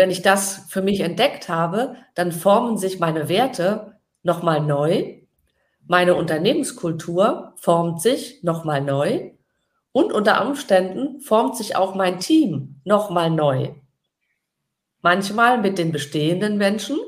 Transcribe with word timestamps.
wenn 0.00 0.10
ich 0.10 0.22
das 0.22 0.64
für 0.70 0.80
mich 0.80 1.00
entdeckt 1.00 1.50
habe, 1.50 1.94
dann 2.14 2.32
formen 2.32 2.78
sich 2.78 3.00
meine 3.00 3.28
Werte 3.28 3.98
nochmal 4.22 4.62
neu. 4.62 5.18
Meine 5.86 6.14
Unternehmenskultur 6.14 7.52
formt 7.56 8.00
sich 8.00 8.42
nochmal 8.42 8.80
neu. 8.80 9.32
Und 9.92 10.14
unter 10.14 10.46
Umständen 10.46 11.20
formt 11.20 11.54
sich 11.54 11.76
auch 11.76 11.94
mein 11.94 12.18
Team 12.18 12.80
nochmal 12.82 13.28
neu. 13.28 13.74
Manchmal 15.02 15.58
mit 15.58 15.76
den 15.76 15.92
bestehenden 15.92 16.56
Menschen 16.56 16.98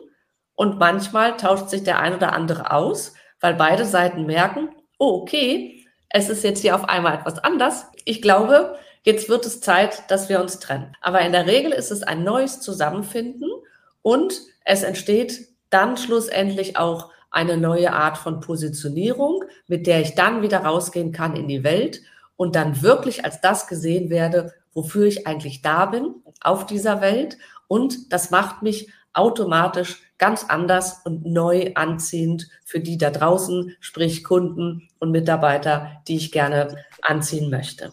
und 0.55 0.79
manchmal 0.79 1.39
tauscht 1.39 1.71
sich 1.71 1.85
der 1.85 1.99
ein 1.99 2.15
oder 2.15 2.35
andere 2.35 2.73
aus, 2.73 3.15
weil 3.41 3.55
beide 3.55 3.87
Seiten 3.87 4.27
merken, 4.27 4.69
oh, 4.99 5.23
okay, 5.23 5.87
es 6.11 6.29
ist 6.29 6.45
jetzt 6.45 6.61
hier 6.61 6.75
auf 6.75 6.91
einmal 6.91 7.15
etwas 7.15 7.39
anders. 7.39 7.87
Ich 8.05 8.21
glaube, 8.21 8.77
jetzt 9.03 9.29
wird 9.29 9.46
es 9.46 9.61
Zeit, 9.61 10.11
dass 10.11 10.29
wir 10.29 10.41
uns 10.41 10.59
trennen. 10.59 10.96
Aber 11.00 11.21
in 11.21 11.32
der 11.32 11.46
Regel 11.46 11.73
ist 11.73 11.91
es 11.91 12.03
ein 12.03 12.25
neues 12.25 12.61
Zusammenfinden 12.61 13.50
und 14.03 14.41
es 14.64 14.82
entsteht 14.82 15.49
dann 15.71 15.96
schlussendlich 15.96 16.77
auch 16.77 17.11
eine 17.30 17.57
neue 17.57 17.93
Art 17.93 18.18
von 18.18 18.41
Positionierung, 18.41 19.44
mit 19.67 19.86
der 19.86 20.00
ich 20.00 20.14
dann 20.14 20.43
wieder 20.43 20.58
rausgehen 20.58 21.13
kann 21.13 21.35
in 21.35 21.49
die 21.49 21.64
Welt 21.64 22.03
und 22.36 22.54
dann 22.57 22.82
wirklich 22.82 23.25
als 23.25 23.41
das 23.41 23.67
gesehen 23.67 24.11
werde, 24.11 24.53
wofür 24.75 25.07
ich 25.07 25.27
eigentlich 25.27 25.63
da 25.63 25.86
bin 25.86 26.14
auf 26.41 26.66
dieser 26.66 27.00
Welt. 27.00 27.39
Und 27.69 28.13
das 28.13 28.30
macht 28.30 28.63
mich 28.63 28.91
automatisch 29.14 30.03
ganz 30.19 30.44
anders 30.44 31.00
und 31.05 31.25
neu 31.25 31.72
anziehend 31.75 32.48
für 32.64 32.80
die 32.80 32.98
da 32.98 33.11
draußen, 33.11 33.75
sprich 33.80 34.25
Kunden 34.25 34.89
und 34.98 35.11
Mitarbeiter, 35.11 36.03
die 36.06 36.16
ich 36.16 36.33
gerne 36.33 36.77
anziehen 37.03 37.50
möchte. 37.50 37.92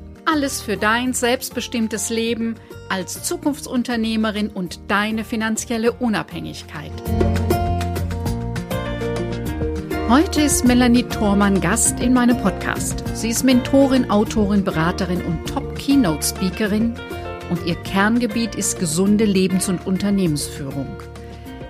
Alles 0.25 0.61
für 0.61 0.77
dein 0.77 1.13
selbstbestimmtes 1.13 2.09
Leben 2.09 2.55
als 2.89 3.23
Zukunftsunternehmerin 3.23 4.49
und 4.49 4.79
deine 4.87 5.23
finanzielle 5.23 5.93
Unabhängigkeit. 5.93 6.91
Heute 10.09 10.41
ist 10.41 10.65
Melanie 10.65 11.03
Thormann 11.03 11.59
Gast 11.59 11.99
in 11.99 12.13
meinem 12.13 12.37
Podcast. 12.37 13.03
Sie 13.15 13.29
ist 13.29 13.43
Mentorin, 13.43 14.11
Autorin, 14.11 14.63
Beraterin 14.63 15.21
und 15.23 15.47
Top-Keynote-Speakerin 15.49 16.93
und 17.49 17.65
ihr 17.65 17.75
Kerngebiet 17.75 18.55
ist 18.55 18.79
gesunde 18.79 19.25
Lebens- 19.25 19.69
und 19.69 19.87
Unternehmensführung. 19.87 21.01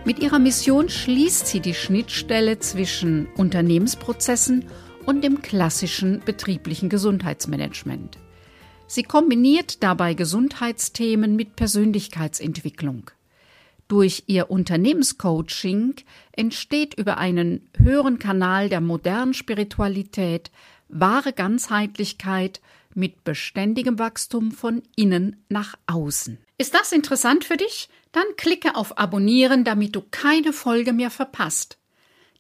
Mit 0.04 0.20
ihrer 0.20 0.40
Mission 0.40 0.90
schließt 0.90 1.48
sie 1.48 1.62
die 1.62 1.76
Schnittstelle 1.76 2.60
zwischen 2.60 3.28
Unternehmensprozessen 3.38 4.66
und 5.06 5.24
dem 5.24 5.42
klassischen 5.42 6.22
betrieblichen 6.26 6.90
Gesundheitsmanagement. 6.90 8.18
Sie 8.94 9.04
kombiniert 9.04 9.84
dabei 9.84 10.16
Gesundheitsthemen 10.16 11.38
mit 11.38 11.56
Persönlichkeitsentwicklung. 11.56 13.10
Durch 13.88 14.26
ihr 14.28 14.52
Unternehmenscoaching 14.52 15.96
entsteht 16.34 16.96
über 16.96 17.18
einen 17.18 17.70
höheren 17.78 18.20
Kanal 18.20 18.68
der 18.68 18.82
modernen 18.82 19.34
Spiritualität 19.34 20.52
wahre 20.90 21.32
Ganzheitlichkeit 21.32 22.60
mit 22.94 23.24
beständigem 23.24 23.98
Wachstum 23.98 24.52
von 24.52 24.84
innen 24.98 25.42
nach 25.48 25.76
außen. 25.88 26.38
Ist 26.58 26.74
das 26.74 26.92
interessant 26.92 27.46
für 27.46 27.56
dich? 27.56 27.88
Dann 28.12 28.26
klicke 28.36 28.76
auf 28.76 28.98
Abonnieren, 28.98 29.64
damit 29.64 29.96
du 29.96 30.02
keine 30.12 30.52
Folge 30.52 30.92
mehr 30.92 31.12
verpasst. 31.12 31.78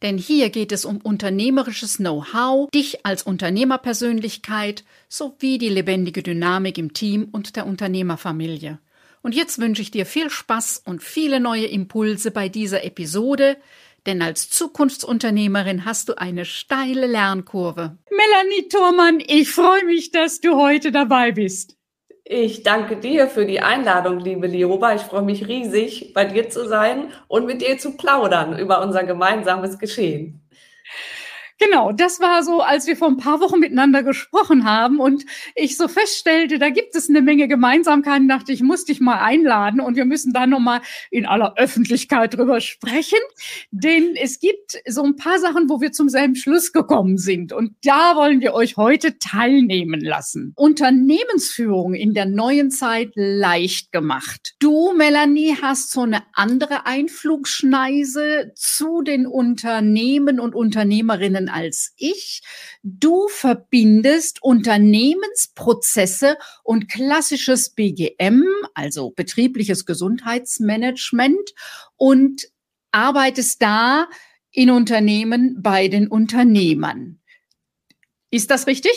Denn 0.01 0.17
hier 0.17 0.49
geht 0.49 0.71
es 0.71 0.83
um 0.83 0.97
unternehmerisches 0.97 1.97
Know-how, 1.97 2.69
dich 2.71 3.05
als 3.05 3.23
Unternehmerpersönlichkeit 3.23 4.83
sowie 5.07 5.57
die 5.57 5.69
lebendige 5.69 6.23
Dynamik 6.23 6.77
im 6.77 6.93
Team 6.93 7.27
und 7.31 7.55
der 7.55 7.67
Unternehmerfamilie. 7.67 8.79
Und 9.21 9.35
jetzt 9.35 9.59
wünsche 9.59 9.83
ich 9.83 9.91
dir 9.91 10.07
viel 10.07 10.29
Spaß 10.29 10.81
und 10.85 11.03
viele 11.03 11.39
neue 11.39 11.67
Impulse 11.67 12.31
bei 12.31 12.49
dieser 12.49 12.83
Episode, 12.83 13.57
denn 14.07 14.23
als 14.23 14.49
Zukunftsunternehmerin 14.49 15.85
hast 15.85 16.09
du 16.09 16.17
eine 16.17 16.45
steile 16.45 17.05
Lernkurve. 17.05 17.97
Melanie 18.09 18.67
Thormann, 18.67 19.19
ich 19.19 19.51
freue 19.51 19.85
mich, 19.85 20.11
dass 20.11 20.41
du 20.41 20.55
heute 20.55 20.91
dabei 20.91 21.31
bist. 21.31 21.77
Ich 22.23 22.63
danke 22.63 22.97
dir 22.97 23.27
für 23.27 23.45
die 23.45 23.61
Einladung, 23.61 24.19
liebe 24.19 24.47
Lioba. 24.47 24.93
Ich 24.93 25.01
freue 25.01 25.23
mich 25.23 25.47
riesig, 25.47 26.13
bei 26.13 26.25
dir 26.25 26.49
zu 26.49 26.67
sein 26.67 27.11
und 27.27 27.45
mit 27.45 27.61
dir 27.61 27.77
zu 27.77 27.97
plaudern 27.97 28.57
über 28.57 28.81
unser 28.81 29.03
gemeinsames 29.03 29.79
Geschehen. 29.79 30.47
Genau, 31.63 31.91
das 31.91 32.19
war 32.19 32.41
so, 32.41 32.61
als 32.61 32.87
wir 32.87 32.97
vor 32.97 33.07
ein 33.07 33.17
paar 33.17 33.39
Wochen 33.39 33.59
miteinander 33.59 34.01
gesprochen 34.01 34.63
haben 34.65 34.99
und 34.99 35.25
ich 35.53 35.77
so 35.77 35.87
feststellte, 35.87 36.57
da 36.57 36.71
gibt 36.71 36.95
es 36.95 37.07
eine 37.07 37.21
Menge 37.21 37.47
Gemeinsamkeiten, 37.47 38.27
dachte 38.27 38.51
ich, 38.51 38.63
muss 38.63 38.85
dich 38.85 38.99
mal 38.99 39.19
einladen 39.19 39.79
und 39.79 39.95
wir 39.95 40.05
müssen 40.05 40.33
da 40.33 40.47
nochmal 40.47 40.81
in 41.11 41.27
aller 41.27 41.53
Öffentlichkeit 41.57 42.35
drüber 42.35 42.61
sprechen, 42.61 43.19
denn 43.69 44.15
es 44.15 44.39
gibt 44.39 44.81
so 44.87 45.03
ein 45.03 45.17
paar 45.17 45.37
Sachen, 45.37 45.69
wo 45.69 45.81
wir 45.81 45.91
zum 45.91 46.09
selben 46.09 46.35
Schluss 46.35 46.73
gekommen 46.73 47.19
sind 47.19 47.53
und 47.53 47.75
da 47.83 48.15
wollen 48.15 48.41
wir 48.41 48.55
euch 48.55 48.75
heute 48.75 49.19
teilnehmen 49.19 50.01
lassen. 50.01 50.53
Unternehmensführung 50.55 51.93
in 51.93 52.15
der 52.15 52.25
neuen 52.25 52.71
Zeit 52.71 53.11
leicht 53.13 53.91
gemacht. 53.91 54.55
Du, 54.57 54.93
Melanie, 54.97 55.55
hast 55.61 55.91
so 55.91 56.01
eine 56.01 56.23
andere 56.33 56.87
Einflugschneise 56.87 58.51
zu 58.55 59.03
den 59.03 59.27
Unternehmen 59.27 60.39
und 60.39 60.55
Unternehmerinnen 60.55 61.50
als 61.51 61.93
ich. 61.97 62.41
Du 62.83 63.27
verbindest 63.27 64.41
Unternehmensprozesse 64.41 66.37
und 66.63 66.89
klassisches 66.89 67.71
BGM, 67.71 68.43
also 68.73 69.11
betriebliches 69.11 69.85
Gesundheitsmanagement 69.85 71.53
und 71.95 72.47
arbeitest 72.91 73.61
da 73.61 74.07
in 74.51 74.69
Unternehmen 74.69 75.61
bei 75.61 75.87
den 75.87 76.07
Unternehmern. 76.07 77.19
Ist 78.29 78.51
das 78.51 78.67
richtig? 78.67 78.91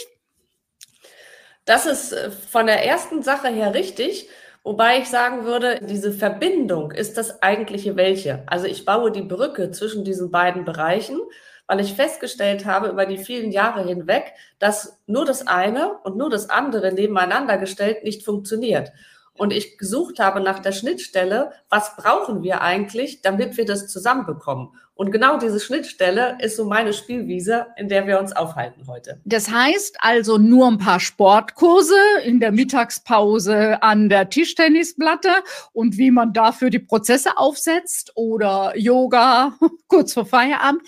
Das 1.65 1.87
ist 1.87 2.13
äh, 2.13 2.31
von 2.31 2.67
der 2.67 2.85
ersten 2.85 3.23
Sache 3.23 3.49
her 3.49 3.75
richtig. 3.75 4.29
Wobei 4.63 4.99
ich 4.99 5.09
sagen 5.09 5.45
würde, 5.45 5.81
diese 5.83 6.11
Verbindung 6.11 6.91
ist 6.91 7.19
das 7.19 7.43
eigentliche 7.43 7.97
welche. 7.97 8.45
Also 8.47 8.67
ich 8.67 8.87
baue 8.87 9.13
die 9.13 9.23
Brücke 9.23 9.71
zwischen 9.71 10.05
diesen 10.05 10.31
beiden 10.31 10.65
Bereichen 10.65 11.21
weil 11.67 11.81
ich 11.81 11.95
festgestellt 11.95 12.67
habe 12.67 12.89
über 12.89 13.07
die 13.07 13.19
vielen 13.19 13.53
Jahre 13.53 13.87
hinweg, 13.87 14.33
dass 14.59 15.01
nur 15.07 15.25
das 15.25 15.47
eine 15.47 15.99
und 16.05 16.17
nur 16.17 16.31
das 16.31 16.51
andere 16.51 16.93
nebeneinander 16.93 17.59
gestellt 17.59 18.05
nicht 18.05 18.25
funktioniert. 18.25 18.93
Und 19.37 19.53
ich 19.53 19.79
gesucht 19.79 20.21
habe 20.21 20.41
nach 20.41 20.61
der 20.61 20.71
Schnittstelle, 20.71 21.53
was 21.69 21.97
brauchen 21.97 22.45
wir 22.45 22.61
eigentlich, 22.61 23.21
damit 23.21 23.57
wir 23.57 23.65
das 23.65 23.89
zusammenbekommen. 23.89 24.69
Und 24.97 25.11
genau 25.11 25.39
diese 25.39 25.59
Schnittstelle 25.59 26.39
ist 26.41 26.57
so 26.57 26.67
meine 26.67 26.93
Spielwiese, 26.93 27.67
in 27.77 27.89
der 27.89 28.07
wir 28.07 28.21
uns 28.21 28.31
aufhalten 28.31 28.87
heute. 28.87 29.21
Das 29.25 29.51
heißt 29.51 29.97
also 29.99 30.39
nur 30.39 30.69
ein 30.69 30.79
paar 30.79 31.01
Sportkurse 31.01 31.97
in 32.25 32.39
der 32.39 32.53
Mittagspause 32.53 33.83
an 33.83 34.09
der 34.09 34.31
Tischtennisplatte 34.31 35.31
und 35.73 35.99
wie 35.99 36.13
man 36.13 36.33
dafür 36.33 36.71
die 36.71 36.79
Prozesse 36.79 37.37
aufsetzt 37.37 38.13
oder 38.15 38.73
Yoga 38.77 39.55
kurz 39.89 40.15
vor 40.15 40.27
Feierabend 40.27 40.83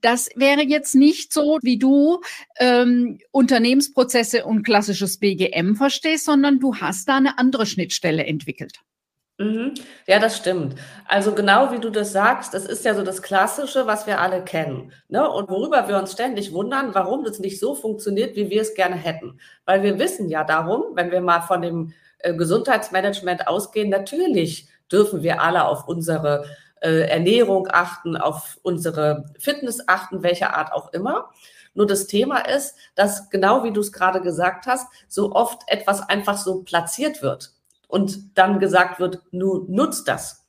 das 0.00 0.30
wäre 0.36 0.62
jetzt 0.62 0.94
nicht 0.94 1.32
so, 1.32 1.58
wie 1.62 1.78
du 1.78 2.20
ähm, 2.58 3.18
Unternehmensprozesse 3.30 4.44
und 4.44 4.62
klassisches 4.64 5.18
BGM 5.18 5.74
verstehst, 5.76 6.24
sondern 6.24 6.60
du 6.60 6.76
hast 6.76 7.08
da 7.08 7.16
eine 7.16 7.38
andere 7.38 7.66
Schnittstelle 7.66 8.24
entwickelt. 8.24 8.80
Mhm. 9.38 9.74
Ja, 10.06 10.18
das 10.18 10.36
stimmt. 10.36 10.76
Also 11.06 11.32
genau 11.34 11.72
wie 11.72 11.80
du 11.80 11.90
das 11.90 12.12
sagst, 12.12 12.54
das 12.54 12.66
ist 12.66 12.84
ja 12.84 12.94
so 12.94 13.02
das 13.02 13.22
Klassische, 13.22 13.86
was 13.86 14.06
wir 14.06 14.20
alle 14.20 14.44
kennen. 14.44 14.92
Ne? 15.08 15.28
Und 15.28 15.48
worüber 15.48 15.88
wir 15.88 15.98
uns 15.98 16.12
ständig 16.12 16.52
wundern, 16.52 16.94
warum 16.94 17.24
das 17.24 17.38
nicht 17.38 17.58
so 17.58 17.74
funktioniert, 17.74 18.36
wie 18.36 18.50
wir 18.50 18.62
es 18.62 18.74
gerne 18.74 18.96
hätten. 18.96 19.38
Weil 19.64 19.82
wir 19.82 19.98
wissen 19.98 20.28
ja 20.28 20.44
darum, 20.44 20.84
wenn 20.94 21.10
wir 21.10 21.20
mal 21.20 21.40
von 21.40 21.62
dem 21.62 21.92
äh, 22.18 22.34
Gesundheitsmanagement 22.34 23.48
ausgehen, 23.48 23.88
natürlich 23.88 24.68
dürfen 24.90 25.22
wir 25.22 25.40
alle 25.40 25.64
auf 25.66 25.88
unsere 25.88 26.44
äh, 26.82 27.08
Ernährung 27.08 27.68
achten, 27.70 28.16
auf 28.16 28.58
unsere 28.62 29.30
Fitness 29.38 29.82
achten, 29.86 30.22
welcher 30.22 30.54
Art 30.54 30.72
auch 30.72 30.92
immer. 30.92 31.30
Nur 31.74 31.86
das 31.86 32.06
Thema 32.06 32.38
ist, 32.40 32.76
dass 32.94 33.30
genau 33.30 33.64
wie 33.64 33.72
du 33.72 33.80
es 33.80 33.92
gerade 33.92 34.20
gesagt 34.20 34.66
hast, 34.66 34.86
so 35.08 35.32
oft 35.32 35.62
etwas 35.68 36.06
einfach 36.08 36.36
so 36.36 36.62
platziert 36.62 37.22
wird. 37.22 37.52
und 37.92 38.38
dann 38.38 38.58
gesagt 38.58 39.00
wird, 39.00 39.20
nu, 39.32 39.66
nutzt 39.68 40.08
das. 40.08 40.46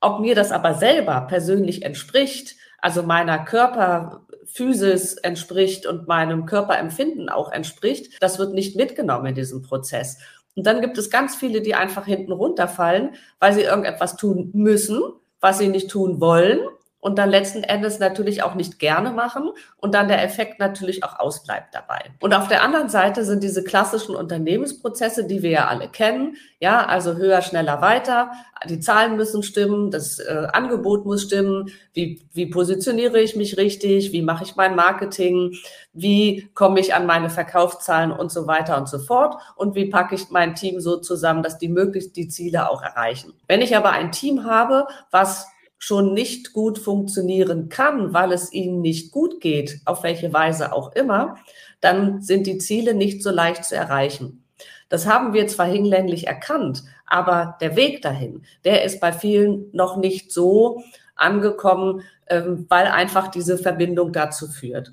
Ob 0.00 0.20
mir 0.20 0.34
das 0.34 0.50
aber 0.50 0.74
selber 0.74 1.20
persönlich 1.28 1.82
entspricht, 1.82 2.56
also 2.80 3.02
meiner 3.02 3.44
Körperphysis 3.44 5.14
entspricht 5.14 5.84
und 5.84 6.08
meinem 6.08 6.46
Körperempfinden 6.46 7.28
auch 7.28 7.52
entspricht, 7.52 8.22
das 8.22 8.38
wird 8.38 8.54
nicht 8.54 8.76
mitgenommen 8.76 9.26
in 9.26 9.34
diesem 9.34 9.60
Prozess. 9.60 10.18
Und 10.54 10.66
dann 10.66 10.80
gibt 10.80 10.96
es 10.96 11.10
ganz 11.10 11.36
viele, 11.36 11.60
die 11.60 11.74
einfach 11.74 12.06
hinten 12.06 12.32
runterfallen, 12.32 13.14
weil 13.40 13.52
sie 13.52 13.62
irgendetwas 13.62 14.16
tun 14.16 14.50
müssen, 14.54 15.02
was 15.40 15.58
sie 15.58 15.68
nicht 15.68 15.90
tun 15.90 16.20
wollen 16.20 16.60
und 17.00 17.18
dann 17.18 17.30
letzten 17.30 17.62
Endes 17.62 17.98
natürlich 17.98 18.42
auch 18.42 18.54
nicht 18.54 18.78
gerne 18.78 19.10
machen 19.10 19.50
und 19.76 19.94
dann 19.94 20.08
der 20.08 20.24
Effekt 20.24 20.58
natürlich 20.58 21.04
auch 21.04 21.18
ausbleibt 21.18 21.74
dabei. 21.74 22.00
Und 22.20 22.34
auf 22.34 22.48
der 22.48 22.62
anderen 22.62 22.88
Seite 22.88 23.24
sind 23.24 23.42
diese 23.42 23.62
klassischen 23.62 24.16
Unternehmensprozesse, 24.16 25.26
die 25.26 25.42
wir 25.42 25.50
ja 25.50 25.68
alle 25.68 25.88
kennen, 25.88 26.36
ja, 26.58 26.86
also 26.86 27.14
höher, 27.14 27.42
schneller, 27.42 27.80
weiter, 27.80 28.32
die 28.68 28.80
Zahlen 28.80 29.16
müssen 29.16 29.42
stimmen, 29.42 29.90
das 29.90 30.18
äh, 30.18 30.48
Angebot 30.52 31.04
muss 31.04 31.22
stimmen, 31.22 31.70
wie, 31.92 32.26
wie 32.32 32.46
positioniere 32.46 33.20
ich 33.20 33.36
mich 33.36 33.56
richtig, 33.56 34.12
wie 34.12 34.22
mache 34.22 34.44
ich 34.44 34.56
mein 34.56 34.74
Marketing, 34.74 35.54
wie 35.92 36.48
komme 36.54 36.80
ich 36.80 36.94
an 36.94 37.06
meine 37.06 37.30
Verkaufszahlen 37.30 38.10
und 38.10 38.32
so 38.32 38.46
weiter 38.46 38.78
und 38.78 38.88
so 38.88 38.98
fort? 38.98 39.36
Und 39.54 39.74
wie 39.74 39.86
packe 39.86 40.14
ich 40.14 40.30
mein 40.30 40.54
Team 40.54 40.80
so 40.80 40.96
zusammen, 40.96 41.42
dass 41.42 41.58
die 41.58 41.68
möglichst 41.68 42.16
die 42.16 42.28
Ziele 42.28 42.70
auch 42.70 42.82
erreichen. 42.82 43.34
Wenn 43.46 43.62
ich 43.62 43.76
aber 43.76 43.90
ein 43.90 44.12
Team 44.12 44.44
habe, 44.44 44.86
was 45.10 45.46
schon 45.78 46.14
nicht 46.14 46.52
gut 46.52 46.78
funktionieren 46.78 47.68
kann, 47.68 48.12
weil 48.12 48.32
es 48.32 48.52
ihnen 48.52 48.80
nicht 48.80 49.12
gut 49.12 49.40
geht, 49.40 49.80
auf 49.84 50.02
welche 50.02 50.32
Weise 50.32 50.72
auch 50.72 50.92
immer, 50.92 51.36
dann 51.80 52.22
sind 52.22 52.46
die 52.46 52.58
Ziele 52.58 52.94
nicht 52.94 53.22
so 53.22 53.30
leicht 53.30 53.64
zu 53.64 53.76
erreichen. 53.76 54.44
Das 54.88 55.06
haben 55.06 55.32
wir 55.32 55.46
zwar 55.48 55.66
hinlänglich 55.66 56.26
erkannt, 56.26 56.84
aber 57.06 57.56
der 57.60 57.76
Weg 57.76 58.02
dahin, 58.02 58.42
der 58.64 58.84
ist 58.84 59.00
bei 59.00 59.12
vielen 59.12 59.70
noch 59.72 59.96
nicht 59.96 60.32
so 60.32 60.82
angekommen, 61.14 62.02
ähm, 62.28 62.66
weil 62.68 62.86
einfach 62.86 63.28
diese 63.28 63.58
Verbindung 63.58 64.12
dazu 64.12 64.48
führt. 64.48 64.92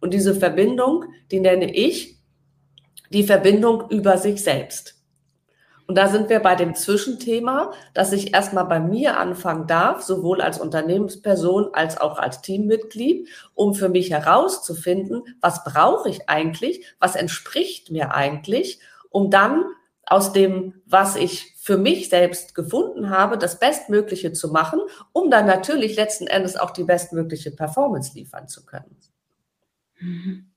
Und 0.00 0.14
diese 0.14 0.34
Verbindung, 0.34 1.04
die 1.30 1.40
nenne 1.40 1.74
ich 1.74 2.18
die 3.10 3.24
Verbindung 3.24 3.90
über 3.90 4.18
sich 4.18 4.42
selbst. 4.42 4.99
Und 5.90 5.96
da 5.96 6.06
sind 6.06 6.28
wir 6.28 6.38
bei 6.38 6.54
dem 6.54 6.76
Zwischenthema, 6.76 7.72
dass 7.94 8.12
ich 8.12 8.32
erstmal 8.32 8.66
bei 8.66 8.78
mir 8.78 9.18
anfangen 9.18 9.66
darf, 9.66 10.02
sowohl 10.02 10.40
als 10.40 10.60
Unternehmensperson 10.60 11.74
als 11.74 12.00
auch 12.00 12.16
als 12.16 12.42
Teammitglied, 12.42 13.28
um 13.54 13.74
für 13.74 13.88
mich 13.88 14.12
herauszufinden, 14.12 15.24
was 15.40 15.64
brauche 15.64 16.08
ich 16.08 16.28
eigentlich, 16.28 16.86
was 17.00 17.16
entspricht 17.16 17.90
mir 17.90 18.14
eigentlich, 18.14 18.78
um 19.08 19.32
dann 19.32 19.64
aus 20.06 20.32
dem, 20.32 20.74
was 20.86 21.16
ich 21.16 21.56
für 21.58 21.76
mich 21.76 22.08
selbst 22.08 22.54
gefunden 22.54 23.10
habe, 23.10 23.36
das 23.36 23.58
Bestmögliche 23.58 24.32
zu 24.32 24.52
machen, 24.52 24.78
um 25.10 25.28
dann 25.28 25.46
natürlich 25.46 25.96
letzten 25.96 26.28
Endes 26.28 26.56
auch 26.56 26.70
die 26.70 26.84
bestmögliche 26.84 27.50
Performance 27.50 28.12
liefern 28.14 28.46
zu 28.46 28.64
können. 28.64 28.96
Mhm. 29.98 30.50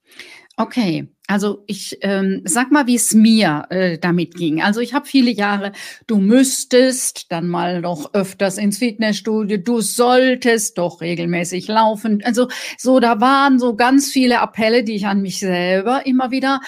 Okay, 0.55 1.07
also 1.27 1.63
ich 1.65 1.97
ähm, 2.01 2.41
sag 2.45 2.71
mal, 2.71 2.85
wie 2.85 2.93
es 2.93 3.15
mir 3.15 3.65
äh, 3.71 3.97
damit 3.97 4.35
ging. 4.35 4.61
Also 4.61 4.81
ich 4.81 4.93
habe 4.93 5.07
viele 5.07 5.31
Jahre, 5.31 5.71
du 6.05 6.17
müsstest 6.17 7.31
dann 7.31 7.47
mal 7.47 7.81
noch 7.81 8.13
öfters 8.13 8.59
ins 8.59 8.77
Fitnessstudio, 8.77 9.57
du 9.57 9.81
solltest 9.81 10.77
doch 10.77 11.01
regelmäßig 11.01 11.67
laufen. 11.67 12.21
Also 12.23 12.49
so, 12.77 12.99
da 12.99 13.19
waren 13.19 13.57
so 13.57 13.75
ganz 13.75 14.11
viele 14.11 14.41
Appelle, 14.41 14.83
die 14.83 14.93
ich 14.93 15.07
an 15.07 15.23
mich 15.23 15.39
selber 15.39 16.05
immer 16.05 16.29
wieder 16.29 16.59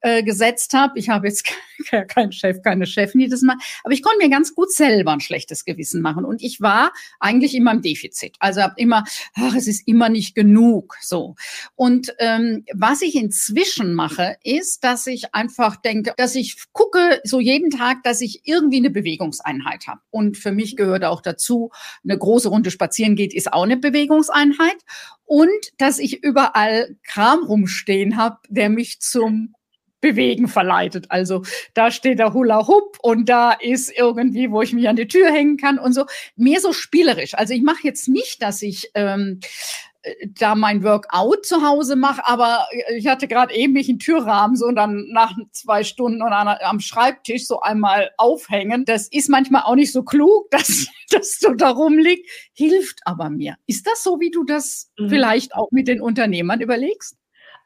äh, 0.00 0.22
gesetzt 0.22 0.74
habe. 0.74 0.98
Ich 0.98 1.08
habe 1.08 1.28
jetzt 1.28 1.52
keinen 2.08 2.32
Chef, 2.32 2.62
keine 2.62 2.86
Chefin, 2.86 3.20
die 3.20 3.28
das 3.28 3.42
macht. 3.42 3.58
Aber 3.84 3.92
ich 3.92 4.02
konnte 4.02 4.18
mir 4.18 4.30
ganz 4.30 4.54
gut 4.54 4.72
selber 4.72 5.12
ein 5.12 5.20
schlechtes 5.20 5.64
Gewissen 5.64 6.02
machen. 6.02 6.24
Und 6.24 6.42
ich 6.42 6.60
war 6.60 6.92
eigentlich 7.18 7.54
immer 7.54 7.72
im 7.72 7.82
Defizit. 7.82 8.36
Also 8.38 8.62
habe 8.62 8.74
immer, 8.76 9.04
ach, 9.34 9.54
es 9.54 9.66
ist 9.66 9.86
immer 9.86 10.08
nicht 10.08 10.34
genug. 10.34 10.96
So. 11.00 11.34
Und 11.74 12.14
ähm, 12.18 12.64
was 12.72 13.02
ich 13.02 13.14
inzwischen 13.14 13.94
mache, 13.94 14.36
ist, 14.42 14.84
dass 14.84 15.06
ich 15.06 15.34
einfach 15.34 15.76
denke, 15.76 16.14
dass 16.16 16.34
ich 16.34 16.56
gucke 16.72 17.20
so 17.24 17.40
jeden 17.40 17.70
Tag, 17.70 18.02
dass 18.02 18.20
ich 18.20 18.42
irgendwie 18.44 18.78
eine 18.78 18.90
Bewegungseinheit 18.90 19.86
habe. 19.86 20.00
Und 20.10 20.36
für 20.36 20.52
mich 20.52 20.76
gehört 20.76 21.04
auch 21.04 21.20
dazu, 21.20 21.70
eine 22.04 22.16
große 22.16 22.48
Runde 22.48 22.70
spazieren 22.70 23.16
geht, 23.16 23.34
ist 23.34 23.52
auch 23.52 23.64
eine 23.64 23.76
Bewegungseinheit. 23.76 24.78
Und 25.24 25.48
dass 25.78 25.98
ich 25.98 26.24
überall 26.24 26.96
Kram 27.04 27.44
rumstehen 27.44 28.16
habe, 28.16 28.38
der 28.48 28.68
mich 28.68 29.00
zum 29.00 29.54
Bewegen 30.00 30.48
verleitet. 30.48 31.06
Also 31.10 31.42
da 31.74 31.90
steht 31.90 32.18
der 32.18 32.32
Hula 32.32 32.66
Hoop 32.66 32.98
und 33.02 33.28
da 33.28 33.52
ist 33.52 33.92
irgendwie, 33.96 34.50
wo 34.50 34.62
ich 34.62 34.72
mich 34.72 34.88
an 34.88 34.96
die 34.96 35.08
Tür 35.08 35.30
hängen 35.30 35.56
kann 35.56 35.78
und 35.78 35.92
so. 35.92 36.06
Mehr 36.36 36.60
so 36.60 36.72
spielerisch. 36.72 37.34
Also 37.34 37.54
ich 37.54 37.62
mache 37.62 37.80
jetzt 37.84 38.08
nicht, 38.08 38.42
dass 38.42 38.62
ich 38.62 38.90
ähm, 38.94 39.40
da 40.38 40.54
mein 40.54 40.82
Workout 40.82 41.44
zu 41.44 41.62
Hause 41.62 41.94
mache, 41.94 42.26
aber 42.26 42.66
ich 42.96 43.06
hatte 43.06 43.28
gerade 43.28 43.54
eben 43.54 43.74
mich 43.74 43.88
in 43.88 43.98
Türrahmen 43.98 44.56
so 44.56 44.66
und 44.66 44.76
dann 44.76 45.06
nach 45.10 45.36
zwei 45.52 45.84
Stunden 45.84 46.22
oder 46.22 46.64
am 46.66 46.80
Schreibtisch 46.80 47.46
so 47.46 47.60
einmal 47.60 48.10
aufhängen. 48.16 48.84
Das 48.86 49.08
ist 49.08 49.28
manchmal 49.28 49.62
auch 49.62 49.74
nicht 49.74 49.92
so 49.92 50.02
klug, 50.02 50.48
dass 50.50 50.86
das 51.10 51.38
so 51.38 51.52
darum 51.52 51.98
liegt, 51.98 52.30
hilft 52.54 53.00
aber 53.04 53.28
mir. 53.28 53.56
Ist 53.66 53.86
das 53.86 54.02
so, 54.02 54.20
wie 54.20 54.30
du 54.30 54.44
das 54.44 54.90
mhm. 54.98 55.10
vielleicht 55.10 55.54
auch 55.54 55.70
mit 55.70 55.88
den 55.88 56.00
Unternehmern 56.00 56.60
überlegst? 56.60 57.16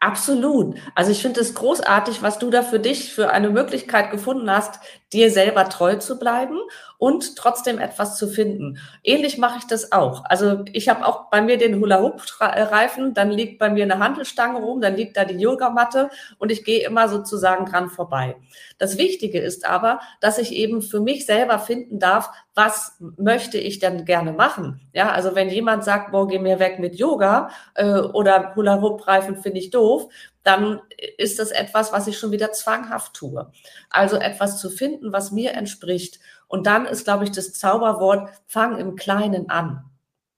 Absolut. 0.05 0.77
Also 0.95 1.12
ich 1.12 1.23
finde 1.23 1.41
es 1.41 1.55
großartig, 1.55 2.21
was 2.21 2.39
du 2.39 2.51
da 2.51 2.62
für 2.62 2.79
dich 2.79 3.15
für 3.15 3.31
eine 3.31 3.49
Möglichkeit 3.49 4.11
gefunden 4.11 4.51
hast, 4.51 4.79
dir 5.14 5.31
selber 5.31 5.69
treu 5.69 5.94
zu 5.96 6.19
bleiben 6.19 6.58
und 6.99 7.37
trotzdem 7.37 7.78
etwas 7.78 8.19
zu 8.19 8.28
finden. 8.28 8.78
Ähnlich 9.02 9.38
mache 9.38 9.58
ich 9.58 9.66
das 9.66 9.93
auch. 9.93 10.25
Also 10.25 10.64
ich 10.72 10.88
habe 10.88 11.06
auch 11.06 11.31
bei 11.31 11.40
mir 11.40 11.56
den 11.56 11.81
Hula-Hoop-Reifen, 11.81 13.14
dann 13.14 13.31
liegt 13.31 13.58
bei 13.58 13.70
mir 13.70 13.84
eine 13.84 13.99
Handelstange 13.99 14.58
rum, 14.58 14.81
dann 14.81 14.96
liegt 14.96 15.16
da 15.16 15.25
die 15.25 15.37
Yogamatte 15.37 16.11
und 16.38 16.50
ich 16.50 16.64
gehe 16.64 16.84
immer 16.84 17.08
sozusagen 17.08 17.66
dran 17.66 17.88
vorbei. 17.88 18.37
Das 18.78 18.99
Wichtige 18.99 19.38
ist 19.38 19.66
aber, 19.66 20.00
dass 20.20 20.38
ich 20.38 20.52
eben 20.52 20.82
für 20.82 21.00
mich 21.00 21.26
selber 21.26 21.58
finden 21.58 21.99
darf, 21.99 22.31
was 22.55 22.99
möchte 23.16 23.58
ich 23.58 23.78
denn 23.78 24.05
gerne 24.05 24.32
machen? 24.32 24.81
Ja, 24.93 25.11
also 25.11 25.34
wenn 25.34 25.49
jemand 25.49 25.84
sagt, 25.84 26.12
boah, 26.12 26.26
geh 26.26 26.38
mir 26.38 26.58
weg 26.58 26.78
mit 26.78 26.96
Yoga 26.96 27.50
äh, 27.75 27.99
oder 27.99 28.55
Hula-Hoop-Reifen 28.55 29.37
finde 29.37 29.58
ich 29.58 29.70
doof, 29.70 30.08
dann 30.44 30.81
ist 31.17 31.38
das 31.38 31.50
etwas, 31.50 31.93
was 31.93 32.06
ich 32.06 32.19
schon 32.19 32.31
wieder 32.31 32.52
zwanghaft 32.52 33.14
tue. 33.14 33.50
Also 33.91 34.17
etwas 34.17 34.61
zu 34.61 34.70
finden, 34.70 35.12
was 35.12 35.32
mir 35.32 35.52
entspricht. 35.52 36.20
Und 36.46 36.67
dann 36.67 36.87
ist, 36.87 37.05
glaube 37.05 37.25
ich, 37.25 37.32
das 37.32 37.55
Zauberwort, 37.55 38.29
fang 38.46 38.79
im 38.79 38.94
Kleinen 38.94 39.50
an. 39.50 39.85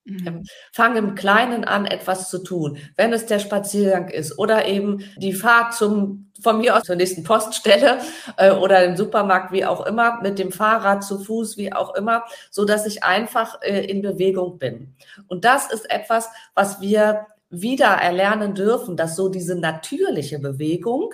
Mhm. 0.04 0.44
Fang 0.72 0.96
im 0.96 1.16
Kleinen 1.16 1.64
an, 1.64 1.84
etwas 1.84 2.30
zu 2.30 2.38
tun. 2.38 2.78
Wenn 2.94 3.12
es 3.12 3.26
der 3.26 3.40
Spaziergang 3.40 4.08
ist 4.08 4.38
oder 4.38 4.66
eben 4.66 5.04
die 5.16 5.32
Fahrt 5.32 5.74
zum, 5.74 6.30
von 6.40 6.58
mir 6.58 6.76
aus 6.76 6.84
zur 6.84 6.94
nächsten 6.94 7.24
Poststelle 7.24 7.98
äh, 8.36 8.52
oder 8.52 8.84
im 8.84 8.96
Supermarkt, 8.96 9.50
wie 9.50 9.64
auch 9.64 9.84
immer, 9.84 10.22
mit 10.22 10.38
dem 10.38 10.52
Fahrrad 10.52 11.02
zu 11.02 11.18
Fuß, 11.18 11.56
wie 11.56 11.72
auch 11.72 11.96
immer, 11.96 12.22
so 12.52 12.64
dass 12.64 12.86
ich 12.86 13.02
einfach 13.02 13.60
äh, 13.62 13.84
in 13.86 14.00
Bewegung 14.00 14.58
bin. 14.58 14.94
Und 15.26 15.44
das 15.44 15.72
ist 15.72 15.90
etwas, 15.90 16.28
was 16.54 16.80
wir 16.80 17.26
wieder 17.50 17.88
erlernen 17.88 18.54
dürfen, 18.54 18.96
dass 18.96 19.16
so 19.16 19.28
diese 19.28 19.54
natürliche 19.54 20.38
Bewegung 20.38 21.12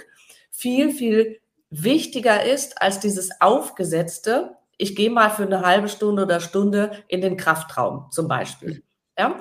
viel, 0.50 0.92
viel 0.92 1.40
wichtiger 1.70 2.44
ist 2.44 2.80
als 2.80 3.00
dieses 3.00 3.40
aufgesetzte, 3.40 4.56
ich 4.78 4.96
gehe 4.96 5.10
mal 5.10 5.30
für 5.30 5.44
eine 5.44 5.60
halbe 5.60 5.88
Stunde 5.88 6.22
oder 6.24 6.40
Stunde 6.40 6.90
in 7.06 7.20
den 7.20 7.36
Kraftraum 7.36 8.10
zum 8.10 8.26
Beispiel. 8.26 8.82
Ja? 9.16 9.38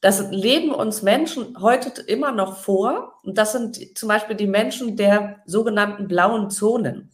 Das 0.00 0.30
leben 0.30 0.70
uns 0.70 1.02
Menschen 1.02 1.60
heute 1.60 2.00
immer 2.02 2.30
noch 2.30 2.58
vor. 2.58 3.18
Und 3.24 3.36
das 3.36 3.52
sind 3.52 3.98
zum 3.98 4.08
Beispiel 4.08 4.36
die 4.36 4.46
Menschen 4.46 4.96
der 4.96 5.42
sogenannten 5.46 6.06
blauen 6.06 6.50
Zonen. 6.50 7.10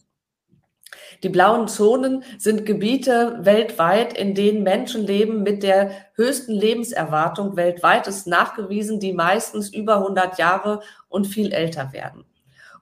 Die 1.23 1.29
blauen 1.29 1.67
Zonen 1.67 2.23
sind 2.37 2.65
Gebiete 2.65 3.39
weltweit, 3.41 4.17
in 4.17 4.35
denen 4.35 4.63
Menschen 4.63 5.05
leben 5.05 5.43
mit 5.43 5.63
der 5.63 5.91
höchsten 6.13 6.53
Lebenserwartung 6.53 7.55
weltweit. 7.55 8.07
ist 8.07 8.27
nachgewiesen, 8.27 8.99
die 8.99 9.13
meistens 9.13 9.69
über 9.73 9.97
100 9.97 10.37
Jahre 10.37 10.81
und 11.09 11.27
viel 11.27 11.51
älter 11.51 11.93
werden. 11.93 12.25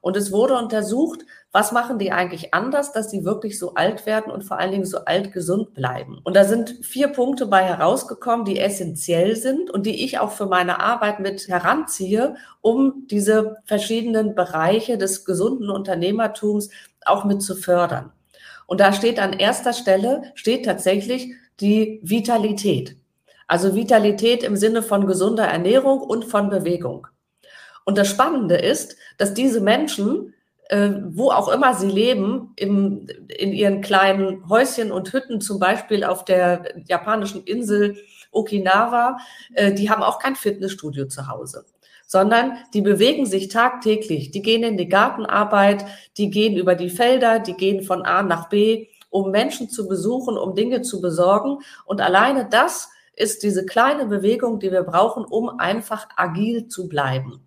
Und 0.04 0.18
es 0.18 0.32
wurde 0.32 0.58
untersucht, 0.58 1.24
was 1.50 1.72
machen 1.72 1.98
die 1.98 2.12
eigentlich 2.12 2.52
anders, 2.52 2.92
dass 2.92 3.10
sie 3.10 3.24
wirklich 3.24 3.58
so 3.58 3.72
alt 3.72 4.04
werden 4.04 4.30
und 4.30 4.42
vor 4.42 4.58
allen 4.58 4.72
Dingen 4.72 4.84
so 4.84 4.98
alt 5.06 5.32
gesund 5.32 5.72
bleiben. 5.72 6.20
Und 6.24 6.36
da 6.36 6.44
sind 6.44 6.84
vier 6.84 7.08
Punkte 7.08 7.46
bei 7.46 7.62
herausgekommen, 7.62 8.44
die 8.44 8.58
essentiell 8.58 9.34
sind 9.34 9.70
und 9.70 9.86
die 9.86 10.04
ich 10.04 10.18
auch 10.18 10.32
für 10.32 10.44
meine 10.44 10.80
Arbeit 10.80 11.20
mit 11.20 11.48
heranziehe, 11.48 12.34
um 12.60 13.06
diese 13.08 13.56
verschiedenen 13.64 14.34
Bereiche 14.34 14.98
des 14.98 15.24
gesunden 15.24 15.70
Unternehmertums 15.70 16.68
auch 17.06 17.24
mit 17.24 17.40
zu 17.40 17.54
fördern. 17.54 18.12
Und 18.66 18.80
da 18.80 18.92
steht 18.92 19.18
an 19.18 19.32
erster 19.32 19.72
Stelle, 19.72 20.32
steht 20.34 20.64
tatsächlich 20.64 21.32
die 21.60 22.00
Vitalität. 22.02 22.96
Also 23.46 23.74
Vitalität 23.74 24.42
im 24.42 24.56
Sinne 24.56 24.82
von 24.82 25.06
gesunder 25.06 25.44
Ernährung 25.44 26.00
und 26.00 26.24
von 26.24 26.48
Bewegung. 26.48 27.06
Und 27.84 27.98
das 27.98 28.08
Spannende 28.08 28.56
ist, 28.56 28.96
dass 29.18 29.34
diese 29.34 29.60
Menschen 29.60 30.34
äh, 30.68 30.90
wo 31.04 31.30
auch 31.30 31.48
immer 31.48 31.74
sie 31.74 31.90
leben, 31.90 32.52
im, 32.56 33.06
in 33.28 33.52
ihren 33.52 33.82
kleinen 33.82 34.48
Häuschen 34.48 34.92
und 34.92 35.12
Hütten, 35.12 35.40
zum 35.40 35.58
Beispiel 35.58 36.04
auf 36.04 36.24
der 36.24 36.64
japanischen 36.86 37.44
Insel 37.44 37.98
Okinawa, 38.30 39.18
äh, 39.52 39.72
die 39.72 39.90
haben 39.90 40.02
auch 40.02 40.18
kein 40.18 40.36
Fitnessstudio 40.36 41.06
zu 41.06 41.28
Hause 41.28 41.66
sondern 42.06 42.58
die 42.72 42.82
bewegen 42.82 43.26
sich 43.26 43.48
tagtäglich. 43.48 44.30
Die 44.30 44.42
gehen 44.42 44.62
in 44.62 44.76
die 44.76 44.88
Gartenarbeit, 44.88 45.84
die 46.16 46.30
gehen 46.30 46.56
über 46.56 46.74
die 46.74 46.90
Felder, 46.90 47.38
die 47.38 47.54
gehen 47.54 47.82
von 47.82 48.02
A 48.02 48.22
nach 48.22 48.48
B, 48.48 48.88
um 49.10 49.30
Menschen 49.30 49.68
zu 49.68 49.88
besuchen, 49.88 50.36
um 50.36 50.54
Dinge 50.54 50.82
zu 50.82 51.00
besorgen. 51.00 51.58
Und 51.84 52.00
alleine 52.00 52.48
das 52.48 52.90
ist 53.16 53.42
diese 53.42 53.64
kleine 53.64 54.06
Bewegung, 54.06 54.58
die 54.58 54.72
wir 54.72 54.82
brauchen, 54.82 55.24
um 55.24 55.48
einfach 55.60 56.08
agil 56.16 56.68
zu 56.68 56.88
bleiben. 56.88 57.40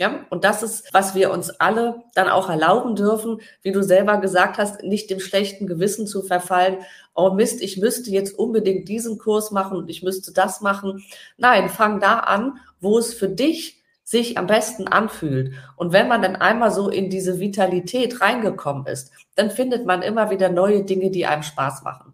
Ja, 0.00 0.26
und 0.30 0.42
das 0.42 0.64
ist, 0.64 0.92
was 0.92 1.14
wir 1.14 1.30
uns 1.30 1.50
alle 1.50 2.02
dann 2.14 2.28
auch 2.28 2.50
erlauben 2.50 2.96
dürfen, 2.96 3.40
wie 3.62 3.70
du 3.70 3.80
selber 3.80 4.18
gesagt 4.18 4.58
hast, 4.58 4.82
nicht 4.82 5.08
dem 5.08 5.20
schlechten 5.20 5.68
Gewissen 5.68 6.08
zu 6.08 6.22
verfallen. 6.22 6.78
Oh 7.14 7.30
Mist, 7.30 7.62
ich 7.62 7.76
müsste 7.76 8.10
jetzt 8.10 8.36
unbedingt 8.36 8.88
diesen 8.88 9.18
Kurs 9.18 9.52
machen 9.52 9.76
und 9.76 9.88
ich 9.88 10.02
müsste 10.02 10.32
das 10.32 10.60
machen. 10.60 11.04
Nein, 11.36 11.68
fang 11.68 12.00
da 12.00 12.18
an, 12.18 12.58
wo 12.80 12.98
es 12.98 13.14
für 13.14 13.28
dich 13.28 13.83
sich 14.14 14.38
am 14.38 14.46
besten 14.46 14.86
anfühlt. 14.86 15.54
Und 15.74 15.92
wenn 15.92 16.06
man 16.06 16.22
dann 16.22 16.36
einmal 16.36 16.70
so 16.70 16.88
in 16.88 17.10
diese 17.10 17.40
Vitalität 17.40 18.20
reingekommen 18.20 18.86
ist, 18.86 19.10
dann 19.34 19.50
findet 19.50 19.86
man 19.86 20.02
immer 20.02 20.30
wieder 20.30 20.50
neue 20.50 20.84
Dinge, 20.84 21.10
die 21.10 21.26
einem 21.26 21.42
Spaß 21.42 21.82
machen. 21.82 22.12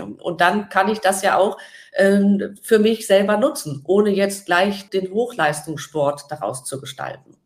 Und 0.00 0.40
dann 0.40 0.70
kann 0.70 0.88
ich 0.88 1.00
das 1.00 1.22
ja 1.22 1.36
auch 1.36 1.58
äh, 1.92 2.48
für 2.62 2.78
mich 2.78 3.06
selber 3.06 3.36
nutzen, 3.36 3.82
ohne 3.84 4.08
jetzt 4.10 4.46
gleich 4.46 4.88
den 4.88 5.12
Hochleistungssport 5.12 6.24
daraus 6.30 6.64
zu 6.64 6.80
gestalten. 6.80 7.36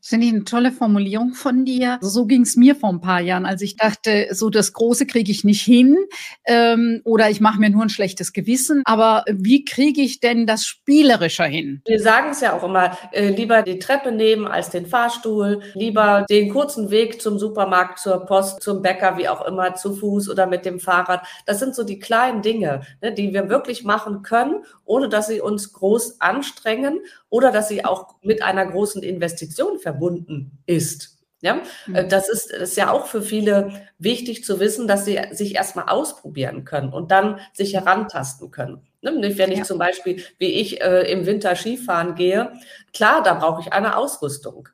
Das 0.00 0.10
finde 0.10 0.26
ich 0.26 0.32
eine 0.32 0.44
tolle 0.44 0.72
Formulierung 0.72 1.34
von 1.34 1.64
dir. 1.64 1.98
So 2.00 2.26
ging 2.26 2.42
es 2.42 2.56
mir 2.56 2.76
vor 2.76 2.90
ein 2.90 3.00
paar 3.00 3.20
Jahren, 3.20 3.46
als 3.46 3.62
ich 3.62 3.76
dachte, 3.76 4.28
so 4.32 4.50
das 4.50 4.72
Große 4.72 5.06
kriege 5.06 5.30
ich 5.30 5.44
nicht 5.44 5.62
hin 5.62 5.96
ähm, 6.44 7.00
oder 7.04 7.30
ich 7.30 7.40
mache 7.40 7.58
mir 7.58 7.70
nur 7.70 7.82
ein 7.82 7.88
schlechtes 7.88 8.32
Gewissen. 8.32 8.82
Aber 8.84 9.24
wie 9.28 9.64
kriege 9.64 10.00
ich 10.00 10.20
denn 10.20 10.46
das 10.46 10.64
spielerischer 10.64 11.44
hin? 11.44 11.82
Wir 11.86 12.00
sagen 12.00 12.30
es 12.30 12.40
ja 12.40 12.56
auch 12.56 12.62
immer, 12.62 12.96
äh, 13.12 13.30
lieber 13.30 13.62
die 13.62 13.78
Treppe 13.78 14.12
nehmen 14.12 14.46
als 14.46 14.70
den 14.70 14.86
Fahrstuhl, 14.86 15.60
lieber 15.74 16.24
den 16.28 16.50
kurzen 16.50 16.90
Weg 16.90 17.20
zum 17.20 17.38
Supermarkt, 17.38 17.98
zur 17.98 18.24
Post, 18.26 18.62
zum 18.62 18.82
Bäcker, 18.82 19.18
wie 19.18 19.28
auch 19.28 19.44
immer, 19.46 19.74
zu 19.74 19.94
Fuß 19.94 20.30
oder 20.30 20.46
mit 20.46 20.64
dem 20.64 20.78
Fahrrad. 20.78 21.26
Das 21.46 21.58
sind 21.58 21.74
so 21.74 21.82
die 21.82 21.98
kleinen 21.98 22.42
Dinge, 22.42 22.82
ne, 23.02 23.12
die 23.12 23.32
wir 23.32 23.48
wirklich 23.48 23.84
machen 23.84 24.22
können, 24.22 24.64
ohne 24.84 25.08
dass 25.08 25.26
sie 25.26 25.40
uns 25.40 25.72
groß 25.72 26.20
anstrengen 26.20 27.00
oder 27.28 27.50
dass 27.50 27.68
sie 27.68 27.84
auch 27.84 28.14
mit 28.22 28.42
einer 28.42 28.66
großen 28.66 29.02
Investition 29.02 29.78
verbunden 29.78 30.58
ist. 30.66 31.16
Ja, 31.42 31.60
mhm. 31.86 32.08
das 32.08 32.28
ist, 32.28 32.50
das 32.50 32.70
ist 32.70 32.76
ja 32.76 32.90
auch 32.90 33.06
für 33.06 33.20
viele 33.20 33.70
wichtig 33.98 34.42
zu 34.42 34.58
wissen, 34.58 34.88
dass 34.88 35.04
sie 35.04 35.20
sich 35.32 35.54
erstmal 35.54 35.88
ausprobieren 35.88 36.64
können 36.64 36.92
und 36.92 37.10
dann 37.10 37.40
sich 37.52 37.74
herantasten 37.74 38.50
können. 38.50 38.86
Ne, 39.02 39.38
wenn 39.38 39.52
ich 39.52 39.58
ja. 39.58 39.64
zum 39.64 39.78
Beispiel, 39.78 40.24
wie 40.38 40.52
ich 40.52 40.80
äh, 40.80 41.10
im 41.12 41.26
Winter 41.26 41.54
Skifahren 41.54 42.14
gehe, 42.14 42.52
klar, 42.92 43.22
da 43.22 43.34
brauche 43.34 43.60
ich 43.60 43.72
eine 43.72 43.96
Ausrüstung. 43.96 44.68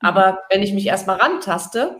Mhm. 0.00 0.08
Aber 0.08 0.42
wenn 0.50 0.62
ich 0.62 0.72
mich 0.72 0.86
erstmal 0.86 1.18
rantaste, 1.18 1.98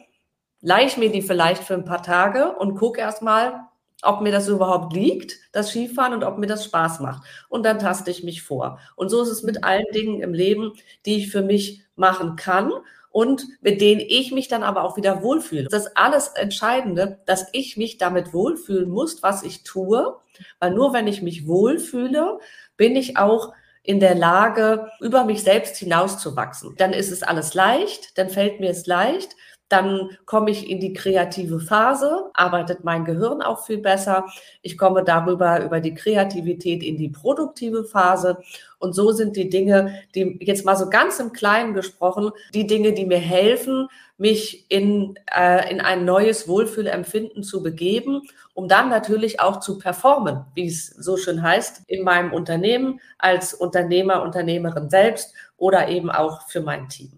leihe 0.60 0.86
ich 0.86 0.96
mir 0.96 1.10
die 1.10 1.22
vielleicht 1.22 1.64
für 1.64 1.74
ein 1.74 1.84
paar 1.84 2.02
Tage 2.02 2.54
und 2.56 2.76
gucke 2.76 3.00
erstmal, 3.00 3.67
ob 4.02 4.20
mir 4.20 4.32
das 4.32 4.48
überhaupt 4.48 4.92
liegt, 4.92 5.38
das 5.52 5.70
Skifahren 5.70 6.14
und 6.14 6.24
ob 6.24 6.38
mir 6.38 6.46
das 6.46 6.64
Spaß 6.64 7.00
macht. 7.00 7.22
Und 7.48 7.64
dann 7.64 7.78
taste 7.78 8.10
ich 8.10 8.22
mich 8.22 8.42
vor. 8.42 8.78
Und 8.96 9.08
so 9.08 9.22
ist 9.22 9.28
es 9.28 9.42
mit 9.42 9.64
allen 9.64 9.90
Dingen 9.92 10.20
im 10.20 10.32
Leben, 10.32 10.72
die 11.04 11.16
ich 11.16 11.30
für 11.30 11.42
mich 11.42 11.82
machen 11.96 12.36
kann 12.36 12.72
und 13.10 13.46
mit 13.60 13.80
denen 13.80 14.00
ich 14.00 14.32
mich 14.32 14.48
dann 14.48 14.62
aber 14.62 14.84
auch 14.84 14.96
wieder 14.96 15.22
wohlfühle. 15.22 15.68
Das 15.68 15.86
ist 15.86 15.96
alles 15.96 16.28
Entscheidende, 16.28 17.18
dass 17.26 17.48
ich 17.52 17.76
mich 17.76 17.98
damit 17.98 18.32
wohlfühlen 18.32 18.88
muss, 18.88 19.22
was 19.22 19.42
ich 19.42 19.64
tue, 19.64 20.16
weil 20.60 20.70
nur 20.72 20.92
wenn 20.92 21.06
ich 21.06 21.22
mich 21.22 21.46
wohlfühle, 21.46 22.38
bin 22.76 22.94
ich 22.94 23.16
auch 23.16 23.52
in 23.82 24.00
der 24.00 24.14
Lage, 24.14 24.90
über 25.00 25.24
mich 25.24 25.42
selbst 25.42 25.76
hinauszuwachsen. 25.78 26.74
Dann 26.76 26.92
ist 26.92 27.10
es 27.10 27.22
alles 27.22 27.54
leicht, 27.54 28.18
dann 28.18 28.28
fällt 28.28 28.60
mir 28.60 28.70
es 28.70 28.86
leicht, 28.86 29.34
dann 29.68 30.16
komme 30.24 30.50
ich 30.50 30.70
in 30.70 30.80
die 30.80 30.94
kreative 30.94 31.60
Phase, 31.60 32.30
arbeitet 32.32 32.84
mein 32.84 33.04
Gehirn 33.04 33.42
auch 33.42 33.66
viel 33.66 33.78
besser. 33.78 34.26
Ich 34.62 34.78
komme 34.78 35.04
darüber 35.04 35.62
über 35.62 35.80
die 35.80 35.94
Kreativität 35.94 36.82
in 36.82 36.96
die 36.96 37.10
produktive 37.10 37.84
Phase. 37.84 38.38
Und 38.78 38.94
so 38.94 39.12
sind 39.12 39.36
die 39.36 39.50
Dinge, 39.50 40.02
die 40.14 40.38
jetzt 40.40 40.64
mal 40.64 40.76
so 40.76 40.88
ganz 40.88 41.20
im 41.20 41.32
Kleinen 41.32 41.74
gesprochen, 41.74 42.30
die 42.54 42.66
Dinge, 42.66 42.92
die 42.92 43.04
mir 43.04 43.18
helfen, 43.18 43.88
mich 44.16 44.70
in, 44.70 45.16
äh, 45.36 45.70
in 45.70 45.80
ein 45.80 46.04
neues 46.04 46.48
Wohlfühlempfinden 46.48 47.42
zu 47.42 47.62
begeben, 47.62 48.22
um 48.54 48.68
dann 48.68 48.88
natürlich 48.88 49.40
auch 49.40 49.60
zu 49.60 49.78
performen, 49.78 50.44
wie 50.54 50.66
es 50.66 50.86
so 50.88 51.16
schön 51.16 51.42
heißt, 51.42 51.82
in 51.88 52.04
meinem 52.04 52.32
Unternehmen 52.32 53.00
als 53.18 53.52
Unternehmer, 53.52 54.22
Unternehmerin 54.22 54.88
selbst 54.88 55.34
oder 55.56 55.88
eben 55.88 56.10
auch 56.10 56.48
für 56.48 56.62
mein 56.62 56.88
Team. 56.88 57.12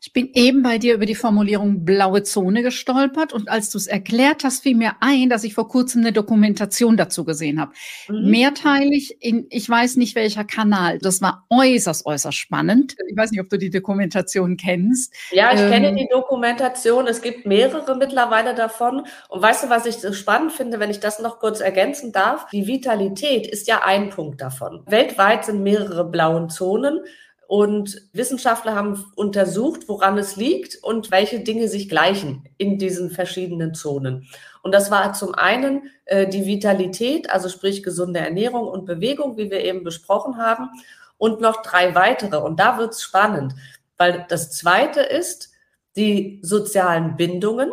Ich 0.00 0.12
bin 0.12 0.30
eben 0.34 0.62
bei 0.62 0.78
dir 0.78 0.94
über 0.94 1.06
die 1.06 1.14
Formulierung 1.14 1.84
blaue 1.84 2.22
Zone 2.22 2.62
gestolpert 2.62 3.32
und 3.32 3.48
als 3.48 3.70
du 3.70 3.78
es 3.78 3.86
erklärt 3.86 4.44
hast, 4.44 4.62
fiel 4.62 4.76
mir 4.76 4.92
ein, 5.00 5.28
dass 5.28 5.44
ich 5.44 5.54
vor 5.54 5.68
kurzem 5.68 6.02
eine 6.02 6.12
Dokumentation 6.12 6.96
dazu 6.96 7.24
gesehen 7.24 7.60
habe. 7.60 7.72
Mhm. 8.08 8.30
Mehrteilig 8.30 9.16
in, 9.20 9.46
ich 9.50 9.68
weiß 9.68 9.96
nicht 9.96 10.14
welcher 10.14 10.44
Kanal. 10.44 10.98
Das 10.98 11.22
war 11.22 11.46
äußerst, 11.50 12.06
äußerst 12.06 12.36
spannend. 12.36 12.96
Ich 13.08 13.16
weiß 13.16 13.30
nicht, 13.30 13.40
ob 13.40 13.48
du 13.48 13.58
die 13.58 13.70
Dokumentation 13.70 14.56
kennst. 14.56 15.12
Ja, 15.30 15.52
ich 15.52 15.60
ähm, 15.60 15.70
kenne 15.70 15.94
die 15.94 16.08
Dokumentation. 16.10 17.06
Es 17.06 17.22
gibt 17.22 17.46
mehrere 17.46 17.96
mittlerweile 17.96 18.54
davon. 18.54 19.06
Und 19.28 19.42
weißt 19.42 19.64
du, 19.64 19.68
was 19.70 19.86
ich 19.86 19.96
so 19.96 20.12
spannend 20.12 20.52
finde, 20.52 20.80
wenn 20.80 20.90
ich 20.90 21.00
das 21.00 21.18
noch 21.20 21.38
kurz 21.38 21.60
ergänzen 21.60 22.12
darf? 22.12 22.46
Die 22.50 22.66
Vitalität 22.66 23.46
ist 23.46 23.68
ja 23.68 23.82
ein 23.84 24.10
Punkt 24.10 24.40
davon. 24.40 24.82
Weltweit 24.86 25.44
sind 25.44 25.62
mehrere 25.62 26.04
blauen 26.04 26.48
Zonen. 26.50 27.00
Und 27.48 28.02
Wissenschaftler 28.12 28.74
haben 28.74 29.04
untersucht, 29.14 29.88
woran 29.88 30.18
es 30.18 30.34
liegt 30.36 30.82
und 30.82 31.12
welche 31.12 31.40
Dinge 31.40 31.68
sich 31.68 31.88
gleichen 31.88 32.48
in 32.58 32.78
diesen 32.78 33.10
verschiedenen 33.10 33.74
Zonen. 33.74 34.26
Und 34.62 34.72
das 34.72 34.90
war 34.90 35.12
zum 35.12 35.34
einen 35.34 35.90
äh, 36.06 36.26
die 36.26 36.44
Vitalität, 36.44 37.30
also 37.30 37.48
sprich 37.48 37.84
gesunde 37.84 38.18
Ernährung 38.18 38.66
und 38.66 38.84
Bewegung, 38.84 39.36
wie 39.36 39.50
wir 39.50 39.64
eben 39.64 39.84
besprochen 39.84 40.38
haben, 40.38 40.70
und 41.18 41.40
noch 41.40 41.62
drei 41.62 41.94
weitere. 41.94 42.38
Und 42.38 42.58
da 42.58 42.78
wird 42.78 42.94
es 42.94 43.02
spannend, 43.02 43.54
weil 43.96 44.26
das 44.28 44.50
zweite 44.50 45.00
ist 45.00 45.52
die 45.96 46.40
sozialen 46.42 47.16
Bindungen. 47.16 47.70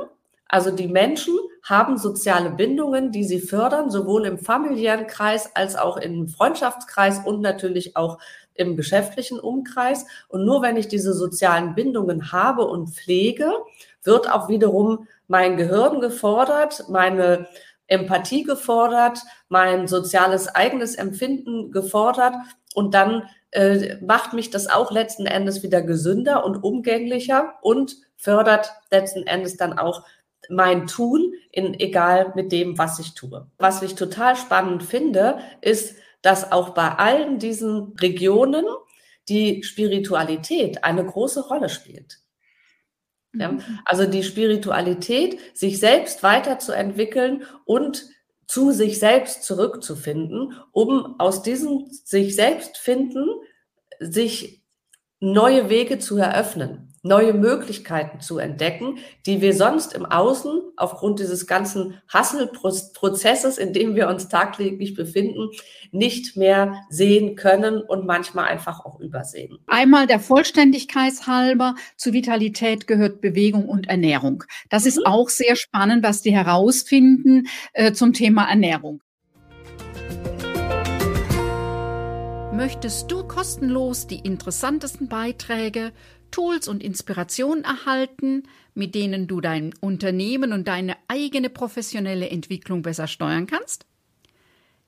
Also 0.48 0.70
die 0.70 0.88
Menschen 0.88 1.38
haben 1.64 1.98
soziale 1.98 2.52
Bindungen, 2.52 3.12
die 3.12 3.24
sie 3.24 3.40
fördern, 3.40 3.90
sowohl 3.90 4.26
im 4.26 4.38
familiären 4.38 5.08
Kreis 5.08 5.50
als 5.56 5.76
auch 5.76 5.98
im 5.98 6.28
Freundschaftskreis 6.28 7.22
und 7.26 7.42
natürlich 7.42 7.96
auch 7.96 8.20
im 8.56 8.76
geschäftlichen 8.76 9.40
Umkreis. 9.40 10.06
Und 10.28 10.46
nur 10.46 10.62
wenn 10.62 10.78
ich 10.78 10.88
diese 10.88 11.14
sozialen 11.14 11.76
Bindungen 11.76 12.32
habe 12.32 12.66
und 12.66 12.90
pflege, 12.90 13.52
wird 14.04 14.32
auch 14.32 14.50
wiederum 14.50 15.08
mein 15.28 15.58
Gehirn 15.58 16.02
gefordert, 16.02 16.86
meine 16.90 17.48
Empathie 17.88 18.44
gefordert, 18.44 19.20
mein 19.50 19.88
soziales 19.88 20.48
eigenes 20.48 20.96
Empfinden 20.96 21.72
gefordert 21.72 22.36
und 22.74 22.94
dann 22.94 23.24
äh, 23.52 23.98
macht 24.02 24.34
mich 24.34 24.50
das 24.50 24.68
auch 24.68 24.92
letzten 24.92 25.26
Endes 25.26 25.64
wieder 25.64 25.82
gesünder 25.82 26.46
und 26.46 26.64
umgänglicher 26.64 27.56
und 27.62 27.98
fördert 28.18 28.72
letzten 28.90 29.28
Endes 29.28 29.58
dann 29.58 29.78
auch 29.78 30.04
mein 30.50 30.88
Tun 30.88 31.34
in 31.52 31.80
egal 31.80 32.34
mit 32.36 32.52
dem, 32.52 32.78
was 32.78 33.00
ich 33.00 33.14
tue. 33.14 33.48
Was 33.58 33.82
ich 33.82 33.96
total 33.96 34.36
spannend 34.36 34.84
finde, 34.84 35.40
ist, 35.62 35.96
dass 36.24 36.52
auch 36.52 36.70
bei 36.70 36.90
allen 36.90 37.38
diesen 37.38 37.94
Regionen 38.02 38.66
die 39.30 39.62
Spiritualität 39.64 40.84
eine 40.84 41.06
große 41.06 41.48
Rolle 41.48 41.70
spielt. 41.70 42.20
Ja, 43.34 43.52
mhm. 43.52 43.62
also 43.86 44.06
die 44.06 44.24
Spiritualität, 44.24 45.40
sich 45.54 45.80
selbst 45.80 46.24
weiterzuentwickeln 46.24 47.46
und 47.66 48.06
zu 48.48 48.72
sich 48.72 49.00
selbst 49.00 49.44
zurückzufinden, 49.44 50.56
um 50.72 51.20
aus 51.20 51.44
diesem 51.44 51.88
sich 51.90 52.36
selbst 52.36 52.78
finden, 52.78 53.28
sich 54.00 54.64
neue 55.20 55.70
Wege 55.70 56.00
zu 56.00 56.18
eröffnen 56.18 56.93
neue 57.04 57.34
Möglichkeiten 57.34 58.22
zu 58.22 58.38
entdecken, 58.38 58.98
die 59.26 59.42
wir 59.42 59.54
sonst 59.54 59.94
im 59.94 60.06
Außen 60.06 60.62
aufgrund 60.78 61.20
dieses 61.20 61.46
ganzen 61.46 62.02
Hasselprozesses, 62.12 63.58
in 63.58 63.74
dem 63.74 63.96
wir 63.96 64.08
uns 64.08 64.30
tagtäglich 64.30 64.96
befinden, 64.96 65.50
nicht 65.92 66.38
mehr 66.38 66.82
sehen 66.90 67.36
können 67.36 67.82
und 67.82 68.06
manchmal 68.06 68.46
einfach 68.46 68.86
auch 68.86 69.00
übersehen. 69.00 69.60
Einmal 69.68 70.08
der 70.08 70.22
Vollständigkeit 70.22 71.14
halber 71.28 71.76
zu 71.98 72.14
Vitalität 72.14 72.88
gehört 72.88 73.20
Bewegung 73.20 73.68
und 73.68 73.88
Ernährung. 73.88 74.46
Das 74.70 74.84
mhm. 74.84 74.90
ist 74.90 75.06
auch 75.06 75.28
sehr 75.30 75.58
spannend, 75.58 76.04
was 76.04 76.22
die 76.22 76.34
herausfinden 76.34 77.48
äh, 77.74 77.92
zum 77.92 78.14
Thema 78.14 78.50
Ernährung. 78.50 79.02
Möchtest 82.54 83.12
du 83.12 83.28
kostenlos 83.28 84.08
die 84.08 84.20
interessantesten 84.20 85.10
Beiträge 85.10 85.92
Tools 86.34 86.68
und 86.68 86.84
Inspirationen 86.84 87.64
erhalten, 87.64 88.44
mit 88.74 88.96
denen 88.96 89.28
du 89.28 89.40
dein 89.40 89.74
Unternehmen 89.80 90.52
und 90.52 90.68
deine 90.68 90.98
eigene 91.08 91.50
professionelle 91.50 92.30
Entwicklung 92.30 92.82
besser 92.82 93.08
steuern 93.08 93.46
kannst? 93.46 93.86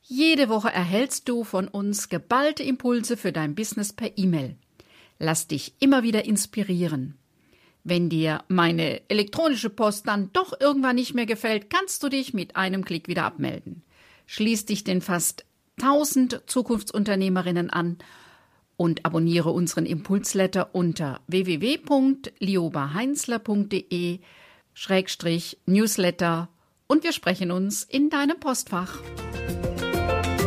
Jede 0.02 0.50
Woche 0.50 0.70
erhältst 0.70 1.30
du 1.30 1.44
von 1.44 1.68
uns 1.68 2.10
geballte 2.10 2.64
Impulse 2.64 3.16
für 3.16 3.32
dein 3.32 3.54
Business 3.54 3.94
per 3.94 4.18
E-Mail. 4.18 4.56
Lass 5.20 5.48
dich 5.48 5.76
immer 5.80 6.02
wieder 6.02 6.26
inspirieren. 6.26 7.16
Wenn 7.84 8.10
dir 8.10 8.44
meine 8.48 9.08
elektronische 9.10 9.70
Post 9.70 10.08
dann 10.08 10.32
doch 10.34 10.60
irgendwann 10.60 10.96
nicht 10.96 11.14
mehr 11.14 11.28
gefällt, 11.28 11.70
kannst 11.70 12.02
du 12.02 12.10
dich 12.10 12.34
mit 12.34 12.56
einem 12.56 12.84
Klick 12.84 13.08
wieder 13.08 13.24
abmelden. 13.24 13.84
Schließ 14.26 14.66
dich 14.66 14.84
den 14.84 15.02
fast 15.02 15.46
1000 15.80 16.42
Zukunftsunternehmerinnen 16.48 17.70
an 17.70 17.98
und 18.78 19.06
abonniere 19.06 19.52
unseren 19.52 19.86
Impulsletter 19.86 20.74
unter 20.74 21.20
www.liobaheinzler.de 21.28 24.20
Schrägstrich 24.74 25.60
Newsletter 25.66 26.50
und 26.88 27.04
wir 27.04 27.12
sprechen 27.14 27.52
uns 27.52 27.84
in 27.84 28.10
deinem 28.10 28.40
Postfach. 28.40 29.00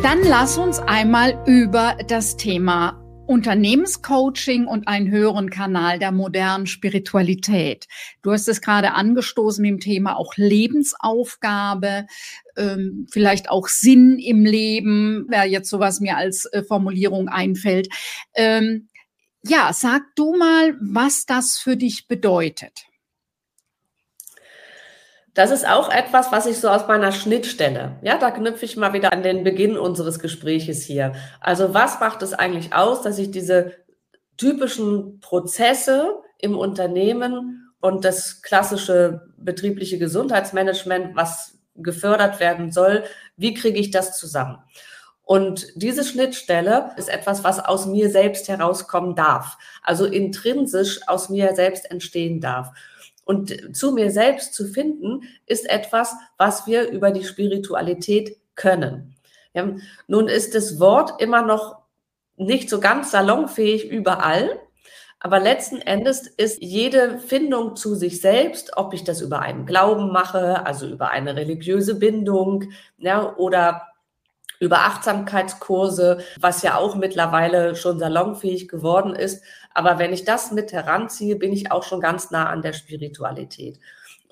Dann 0.03 0.19
lass 0.23 0.57
uns 0.57 0.79
einmal 0.79 1.43
über 1.45 1.97
das 2.07 2.37
Thema 2.37 3.03
Unternehmenscoaching 3.29 4.65
und 4.65 4.87
einen 4.87 5.11
höheren 5.11 5.51
Kanal 5.51 5.99
der 5.99 6.11
modernen 6.11 6.65
Spiritualität. 6.65 7.87
Du 8.23 8.31
hast 8.31 8.47
es 8.47 8.59
gerade 8.59 8.93
angestoßen 8.95 9.63
dem 9.63 9.79
Thema 9.79 10.17
auch 10.17 10.33
Lebensaufgabe, 10.35 12.07
ähm, 12.57 13.05
vielleicht 13.11 13.51
auch 13.51 13.67
Sinn 13.67 14.17
im 14.17 14.45
Leben, 14.45 15.27
wer 15.29 15.45
jetzt 15.45 15.69
sowas 15.69 15.99
mir 15.99 16.17
als 16.17 16.45
äh, 16.45 16.63
Formulierung 16.63 17.29
einfällt. 17.29 17.89
Ähm, 18.33 18.89
ja, 19.43 19.73
sag 19.73 20.01
du 20.15 20.35
mal, 20.35 20.75
was 20.81 21.27
das 21.27 21.59
für 21.59 21.77
dich 21.77 22.07
bedeutet. 22.07 22.88
Das 25.33 25.51
ist 25.51 25.67
auch 25.67 25.89
etwas, 25.91 26.31
was 26.31 26.45
ich 26.47 26.57
so 26.57 26.69
aus 26.69 26.87
meiner 26.87 27.11
Schnittstelle, 27.11 27.97
ja, 28.01 28.17
da 28.17 28.31
knüpfe 28.31 28.65
ich 28.65 28.77
mal 28.77 28.93
wieder 28.93 29.13
an 29.13 29.23
den 29.23 29.43
Beginn 29.43 29.77
unseres 29.77 30.19
Gespräches 30.19 30.83
hier. 30.83 31.13
Also 31.39 31.73
was 31.73 31.99
macht 31.99 32.21
es 32.23 32.33
eigentlich 32.33 32.73
aus, 32.73 33.01
dass 33.01 33.19
ich 33.19 33.31
diese 33.31 33.73
typischen 34.37 35.19
Prozesse 35.19 36.15
im 36.39 36.57
Unternehmen 36.57 37.71
und 37.79 38.05
das 38.05 38.41
klassische 38.41 39.21
betriebliche 39.37 39.99
Gesundheitsmanagement, 39.99 41.15
was 41.15 41.59
gefördert 41.75 42.39
werden 42.39 42.71
soll, 42.71 43.03
wie 43.37 43.53
kriege 43.53 43.79
ich 43.79 43.91
das 43.91 44.17
zusammen? 44.17 44.57
Und 45.23 45.67
diese 45.75 46.03
Schnittstelle 46.03 46.91
ist 46.97 47.07
etwas, 47.07 47.43
was 47.43 47.59
aus 47.59 47.85
mir 47.85 48.09
selbst 48.09 48.47
herauskommen 48.47 49.15
darf, 49.15 49.59
also 49.83 50.05
intrinsisch 50.05 51.07
aus 51.07 51.29
mir 51.29 51.53
selbst 51.53 51.89
entstehen 51.91 52.41
darf. 52.41 52.71
Und 53.29 53.77
zu 53.77 53.91
mir 53.91 54.09
selbst 54.09 54.55
zu 54.55 54.65
finden, 54.65 55.21
ist 55.45 55.69
etwas, 55.69 56.15
was 56.39 56.65
wir 56.65 56.89
über 56.89 57.11
die 57.11 57.23
Spiritualität 57.23 58.37
können. 58.55 59.13
Ja, 59.53 59.71
nun 60.07 60.27
ist 60.27 60.55
das 60.55 60.79
Wort 60.79 61.21
immer 61.21 61.43
noch 61.43 61.77
nicht 62.37 62.71
so 62.71 62.79
ganz 62.79 63.11
salonfähig 63.11 63.87
überall, 63.87 64.59
aber 65.19 65.39
letzten 65.39 65.79
Endes 65.79 66.25
ist 66.25 66.59
jede 66.59 67.19
Findung 67.19 67.75
zu 67.75 67.93
sich 67.93 68.19
selbst, 68.19 68.77
ob 68.77 68.95
ich 68.95 69.03
das 69.03 69.21
über 69.21 69.41
einen 69.41 69.67
Glauben 69.67 70.11
mache, 70.11 70.65
also 70.65 70.87
über 70.87 71.11
eine 71.11 71.35
religiöse 71.35 71.99
Bindung, 71.99 72.71
ja, 72.97 73.35
oder 73.37 73.88
über 74.59 74.79
Achtsamkeitskurse, 74.79 76.19
was 76.39 76.61
ja 76.61 76.77
auch 76.77 76.95
mittlerweile 76.95 77.75
schon 77.75 77.99
salonfähig 77.99 78.67
geworden 78.67 79.15
ist. 79.15 79.43
Aber 79.73 79.99
wenn 79.99 80.13
ich 80.13 80.25
das 80.25 80.51
mit 80.51 80.73
heranziehe, 80.73 81.37
bin 81.37 81.53
ich 81.53 81.71
auch 81.71 81.83
schon 81.83 82.01
ganz 82.01 82.31
nah 82.31 82.49
an 82.49 82.61
der 82.61 82.73
Spiritualität. 82.73 83.79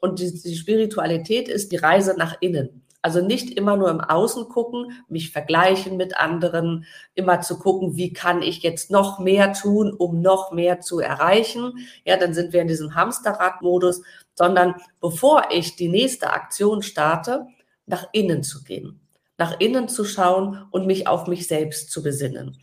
Und 0.01 0.19
die, 0.19 0.31
die 0.31 0.55
Spiritualität 0.55 1.48
ist 1.48 1.72
die 1.72 1.77
Reise 1.77 2.15
nach 2.17 2.36
innen. 2.41 2.84
Also 3.01 3.22
nicht 3.22 3.51
immer 3.51 3.77
nur 3.77 3.89
im 3.89 4.01
Außen 4.01 4.50
gucken, 4.50 4.91
mich 5.07 5.31
vergleichen 5.31 5.95
mit 5.95 6.17
anderen, 6.17 6.86
immer 7.13 7.39
zu 7.41 7.58
gucken, 7.58 7.95
wie 7.95 8.12
kann 8.12 8.41
ich 8.41 8.63
jetzt 8.63 8.91
noch 8.91 9.19
mehr 9.19 9.54
tun, 9.54 9.93
um 9.93 10.19
noch 10.21 10.52
mehr 10.52 10.82
zu 10.82 10.99
erreichen. 10.99 11.88
Ja, 12.04 12.17
dann 12.17 12.34
sind 12.34 12.52
wir 12.52 12.62
in 12.62 12.67
diesem 12.67 12.95
Hamsterradmodus, 12.95 14.02
sondern 14.34 14.75
bevor 14.99 15.45
ich 15.52 15.78
die 15.78 15.89
nächste 15.89 16.32
Aktion 16.32 16.82
starte, 16.82 17.47
nach 17.86 18.08
innen 18.12 18.43
zu 18.43 18.63
gehen 18.63 19.07
nach 19.38 19.60
innen 19.60 19.88
zu 19.88 20.04
schauen 20.04 20.65
und 20.71 20.88
mich 20.88 21.08
auf 21.08 21.28
mich 21.28 21.47
selbst 21.47 21.91
zu 21.91 22.04
besinnen. 22.04 22.58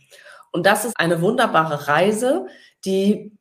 Und 0.51 0.65
das 0.65 0.85
ist 0.85 0.93
eine 0.97 1.21
wunderbare 1.21 1.87
Reise, 1.87 2.47
die, 2.85 3.37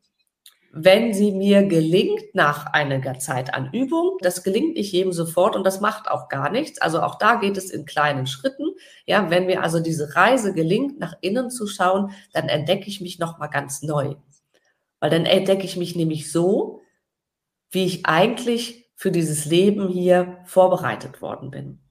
wenn 0.72 1.14
sie 1.14 1.30
mir 1.30 1.64
gelingt 1.64 2.34
nach 2.34 2.66
einiger 2.72 3.18
Zeit 3.20 3.54
an 3.54 3.70
Übung, 3.72 4.18
das 4.20 4.42
gelingt 4.42 4.74
nicht 4.74 4.92
jedem 4.92 5.12
sofort 5.12 5.54
und 5.54 5.64
das 5.64 5.80
macht 5.80 6.08
auch 6.08 6.28
gar 6.28 6.50
nichts. 6.50 6.80
Also 6.80 7.02
auch 7.02 7.16
da 7.16 7.36
geht 7.36 7.56
es 7.56 7.70
in 7.70 7.84
kleinen 7.84 8.26
Schritten. 8.26 8.74
Ja, 9.06 9.30
wenn 9.30 9.46
mir 9.46 9.62
also 9.62 9.78
diese 9.78 10.16
Reise 10.16 10.54
gelingt, 10.54 10.98
nach 10.98 11.14
innen 11.20 11.50
zu 11.50 11.68
schauen, 11.68 12.10
dann 12.32 12.48
entdecke 12.48 12.88
ich 12.88 13.00
mich 13.00 13.20
nochmal 13.20 13.50
ganz 13.50 13.82
neu. 13.82 14.16
Weil 14.98 15.10
dann 15.10 15.26
entdecke 15.26 15.64
ich 15.64 15.76
mich 15.76 15.94
nämlich 15.94 16.32
so, 16.32 16.80
wie 17.70 17.84
ich 17.84 18.06
eigentlich 18.06 18.90
für 18.96 19.10
dieses 19.10 19.44
Leben 19.44 19.88
hier 19.88 20.38
vorbereitet 20.46 21.20
worden 21.20 21.50
bin. 21.50 21.83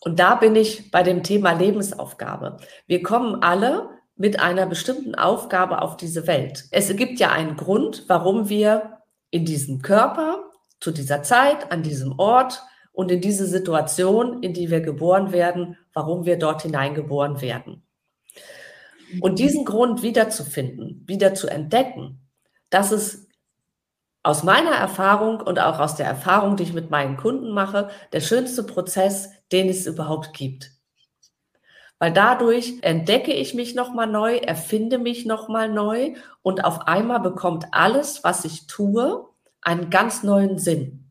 Und 0.00 0.18
da 0.18 0.34
bin 0.34 0.56
ich 0.56 0.90
bei 0.90 1.02
dem 1.02 1.22
Thema 1.22 1.52
Lebensaufgabe. 1.52 2.56
Wir 2.86 3.02
kommen 3.02 3.42
alle 3.42 3.88
mit 4.16 4.40
einer 4.40 4.66
bestimmten 4.66 5.14
Aufgabe 5.14 5.82
auf 5.82 5.96
diese 5.96 6.26
Welt. 6.26 6.64
Es 6.70 6.94
gibt 6.96 7.20
ja 7.20 7.30
einen 7.30 7.56
Grund, 7.56 8.04
warum 8.08 8.48
wir 8.48 8.98
in 9.30 9.44
diesem 9.44 9.82
Körper, 9.82 10.44
zu 10.80 10.90
dieser 10.90 11.22
Zeit, 11.22 11.70
an 11.70 11.82
diesem 11.82 12.18
Ort 12.18 12.62
und 12.92 13.10
in 13.10 13.20
diese 13.20 13.46
Situation, 13.46 14.42
in 14.42 14.54
die 14.54 14.70
wir 14.70 14.80
geboren 14.80 15.32
werden, 15.32 15.76
warum 15.92 16.24
wir 16.24 16.38
dort 16.38 16.62
hineingeboren 16.62 17.40
werden. 17.40 17.82
Und 19.20 19.38
diesen 19.38 19.64
Grund 19.64 20.02
wiederzufinden, 20.02 21.04
wieder 21.06 21.34
zu 21.34 21.48
entdecken, 21.48 22.20
das 22.70 22.92
ist 22.92 23.29
aus 24.22 24.42
meiner 24.42 24.72
Erfahrung 24.72 25.40
und 25.40 25.58
auch 25.58 25.78
aus 25.78 25.96
der 25.96 26.06
Erfahrung, 26.06 26.56
die 26.56 26.64
ich 26.64 26.72
mit 26.72 26.90
meinen 26.90 27.16
Kunden 27.16 27.52
mache, 27.52 27.88
der 28.12 28.20
schönste 28.20 28.62
Prozess, 28.62 29.30
den 29.50 29.68
es 29.68 29.86
überhaupt 29.86 30.34
gibt. 30.34 30.72
Weil 31.98 32.12
dadurch 32.12 32.78
entdecke 32.82 33.32
ich 33.32 33.54
mich 33.54 33.74
nochmal 33.74 34.06
neu, 34.06 34.36
erfinde 34.36 34.98
mich 34.98 35.26
nochmal 35.26 35.68
neu 35.68 36.14
und 36.42 36.64
auf 36.64 36.86
einmal 36.86 37.20
bekommt 37.20 37.66
alles, 37.72 38.24
was 38.24 38.44
ich 38.44 38.66
tue, 38.66 39.26
einen 39.62 39.90
ganz 39.90 40.22
neuen 40.22 40.58
Sinn. 40.58 41.10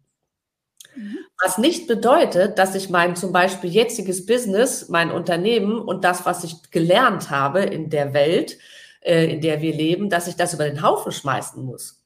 Mhm. 0.95 1.17
Was 1.41 1.58
nicht 1.58 1.88
bedeutet, 1.88 2.58
dass 2.58 2.74
ich 2.74 2.89
mein 2.89 3.15
zum 3.15 3.32
Beispiel 3.32 3.69
jetziges 3.69 4.26
Business, 4.26 4.89
mein 4.89 5.12
Unternehmen 5.12 5.80
und 5.80 6.04
das, 6.04 6.26
was 6.26 6.43
ich 6.43 6.72
gelernt 6.72 7.30
habe 7.30 7.62
in 7.62 7.89
der 7.91 8.13
Welt, 8.13 8.58
äh, 9.02 9.32
in 9.32 9.41
der 9.41 9.62
wir 9.62 9.74
leben, 9.74 10.10
dass 10.10 10.28
ich 10.28 10.36
das 10.36 10.56
über 10.56 10.65
den 10.65 10.82
Haufen 10.82 11.12
schmeißen 11.12 11.63
muss 11.63 11.98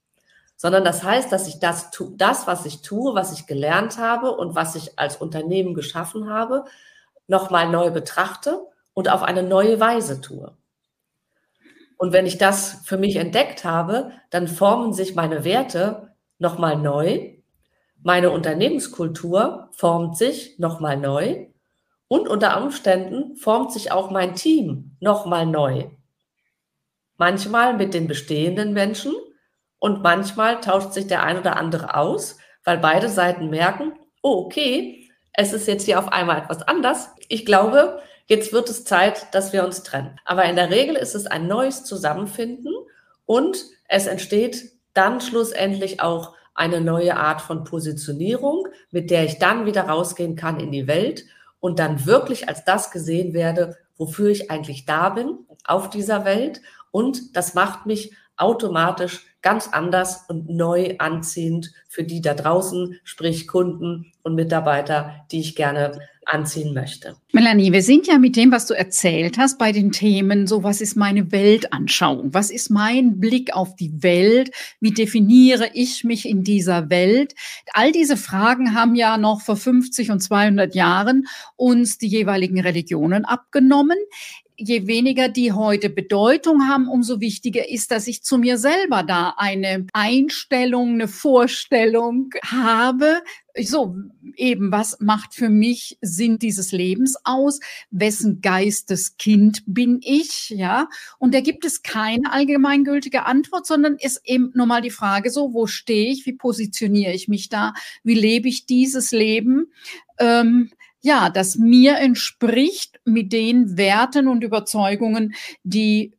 sondern 0.55 0.83
das 0.83 1.03
heißt, 1.03 1.31
dass 1.31 1.47
ich 1.47 1.59
das, 1.59 1.91
das, 2.15 2.47
was 2.47 2.65
ich 2.65 2.81
tue, 2.81 3.15
was 3.15 3.33
ich 3.33 3.47
gelernt 3.47 3.97
habe 3.97 4.31
und 4.31 4.55
was 4.55 4.75
ich 4.75 4.97
als 4.97 5.17
Unternehmen 5.17 5.73
geschaffen 5.73 6.29
habe, 6.29 6.65
nochmal 7.27 7.69
neu 7.69 7.91
betrachte 7.91 8.65
und 8.93 9.09
auf 9.09 9.23
eine 9.23 9.43
neue 9.43 9.79
Weise 9.79 10.21
tue. 10.21 10.55
Und 11.97 12.11
wenn 12.13 12.25
ich 12.25 12.37
das 12.37 12.81
für 12.85 12.97
mich 12.97 13.15
entdeckt 13.15 13.63
habe, 13.63 14.11
dann 14.29 14.47
formen 14.47 14.93
sich 14.93 15.15
meine 15.15 15.43
Werte 15.43 16.13
nochmal 16.37 16.77
neu, 16.77 17.33
meine 18.01 18.31
Unternehmenskultur 18.31 19.69
formt 19.71 20.17
sich 20.17 20.59
nochmal 20.59 20.97
neu 20.97 21.47
und 22.09 22.27
unter 22.27 22.61
Umständen 22.61 23.37
formt 23.37 23.71
sich 23.71 23.93
auch 23.93 24.11
mein 24.11 24.35
Team 24.35 24.97
nochmal 24.99 25.45
neu. 25.45 25.85
Manchmal 27.17 27.75
mit 27.77 27.93
den 27.93 28.07
bestehenden 28.07 28.73
Menschen, 28.73 29.13
und 29.83 30.01
manchmal 30.01 30.61
tauscht 30.61 30.93
sich 30.93 31.07
der 31.07 31.23
ein 31.23 31.37
oder 31.37 31.57
andere 31.57 31.97
aus, 31.97 32.37
weil 32.63 32.77
beide 32.77 33.09
Seiten 33.09 33.49
merken, 33.49 33.91
oh, 34.21 34.45
okay, 34.45 35.11
es 35.33 35.51
ist 35.51 35.67
jetzt 35.67 35.83
hier 35.83 35.99
auf 35.99 36.07
einmal 36.07 36.37
etwas 36.37 36.61
anders. 36.61 37.09
Ich 37.27 37.45
glaube, 37.45 38.01
jetzt 38.27 38.53
wird 38.53 38.69
es 38.69 38.85
Zeit, 38.85 39.35
dass 39.35 39.51
wir 39.51 39.65
uns 39.65 39.83
trennen. 39.83 40.17
Aber 40.23 40.45
in 40.45 40.55
der 40.55 40.69
Regel 40.69 40.95
ist 40.95 41.15
es 41.15 41.27
ein 41.27 41.47
neues 41.47 41.83
Zusammenfinden 41.83 42.73
und 43.25 43.65
es 43.89 44.07
entsteht 44.07 44.71
dann 44.93 45.19
schlussendlich 45.19 45.99
auch 45.99 46.33
eine 46.55 46.79
neue 46.79 47.17
Art 47.17 47.41
von 47.41 47.65
Positionierung, 47.65 48.69
mit 48.89 49.11
der 49.11 49.25
ich 49.25 49.37
dann 49.37 49.65
wieder 49.65 49.89
rausgehen 49.89 50.37
kann 50.37 50.61
in 50.61 50.71
die 50.71 50.87
Welt 50.87 51.25
und 51.59 51.79
dann 51.79 52.05
wirklich 52.05 52.47
als 52.47 52.63
das 52.63 52.89
gesehen 52.89 53.33
werde, 53.33 53.75
wofür 53.97 54.29
ich 54.29 54.49
eigentlich 54.49 54.85
da 54.85 55.09
bin 55.09 55.39
auf 55.65 55.89
dieser 55.89 56.23
Welt. 56.23 56.61
Und 56.91 57.35
das 57.35 57.53
macht 57.53 57.85
mich 57.85 58.15
automatisch 58.37 59.25
ganz 59.43 59.67
anders 59.67 60.25
und 60.27 60.49
neu 60.49 60.95
anziehend 60.97 61.71
für 61.87 62.03
die 62.03 62.21
da 62.21 62.33
draußen, 62.33 62.99
sprich 63.03 63.47
Kunden 63.47 64.11
und 64.23 64.33
Mitarbeiter, 64.33 65.25
die 65.31 65.41
ich 65.41 65.55
gerne 65.55 65.99
anziehen 66.25 66.73
möchte. 66.73 67.17
Melanie, 67.33 67.71
wir 67.71 67.81
sind 67.81 68.07
ja 68.07 68.17
mit 68.17 68.35
dem, 68.35 68.51
was 68.51 68.65
du 68.65 68.73
erzählt 68.73 69.37
hast, 69.37 69.59
bei 69.59 69.71
den 69.71 69.91
Themen, 69.91 70.47
so 70.47 70.63
was 70.63 70.79
ist 70.79 70.95
meine 70.95 71.31
Weltanschauung? 71.31 72.33
Was 72.33 72.49
ist 72.49 72.69
mein 72.69 73.19
Blick 73.19 73.53
auf 73.53 73.75
die 73.75 74.01
Welt? 74.01 74.51
Wie 74.79 74.91
definiere 74.91 75.69
ich 75.73 76.03
mich 76.03 76.27
in 76.27 76.43
dieser 76.43 76.89
Welt? 76.89 77.35
All 77.73 77.91
diese 77.91 78.17
Fragen 78.17 78.73
haben 78.73 78.95
ja 78.95 79.17
noch 79.17 79.41
vor 79.41 79.57
50 79.57 80.11
und 80.11 80.21
200 80.21 80.73
Jahren 80.75 81.25
uns 81.55 81.97
die 81.97 82.07
jeweiligen 82.07 82.61
Religionen 82.61 83.25
abgenommen 83.25 83.97
je 84.57 84.87
weniger 84.87 85.29
die 85.29 85.51
heute 85.51 85.89
Bedeutung 85.89 86.67
haben, 86.67 86.87
umso 86.87 87.19
wichtiger 87.19 87.69
ist, 87.69 87.91
dass 87.91 88.07
ich 88.07 88.23
zu 88.23 88.37
mir 88.37 88.57
selber 88.57 89.03
da 89.03 89.33
eine 89.37 89.87
Einstellung, 89.93 90.93
eine 90.93 91.07
Vorstellung 91.07 92.29
habe. 92.45 93.21
So, 93.61 93.95
eben, 94.35 94.71
was 94.71 94.99
macht 94.99 95.33
für 95.35 95.49
mich 95.49 95.97
Sinn 96.01 96.39
dieses 96.39 96.71
Lebens 96.71 97.15
aus? 97.23 97.59
Wessen 97.91 98.41
Geisteskind 98.41 99.63
bin 99.67 99.99
ich? 100.03 100.49
Ja. 100.49 100.89
Und 101.19 101.33
da 101.33 101.41
gibt 101.41 101.65
es 101.65 101.83
keine 101.83 102.31
allgemeingültige 102.31 103.25
Antwort, 103.25 103.67
sondern 103.67 103.95
ist 103.95 104.21
eben 104.25 104.51
nur 104.55 104.65
mal 104.65 104.81
die 104.81 104.89
Frage 104.89 105.29
so, 105.29 105.53
wo 105.53 105.67
stehe 105.67 106.11
ich? 106.11 106.25
Wie 106.25 106.33
positioniere 106.33 107.13
ich 107.13 107.27
mich 107.27 107.49
da? 107.49 107.73
Wie 108.03 108.15
lebe 108.15 108.47
ich 108.47 108.65
dieses 108.65 109.11
Leben? 109.11 109.71
Ähm, 110.19 110.71
ja, 111.03 111.29
das 111.29 111.57
mir 111.57 111.97
entspricht 111.97 112.99
mit 113.05 113.33
den 113.33 113.77
Werten 113.77 114.27
und 114.27 114.43
Überzeugungen, 114.43 115.35
die 115.63 116.13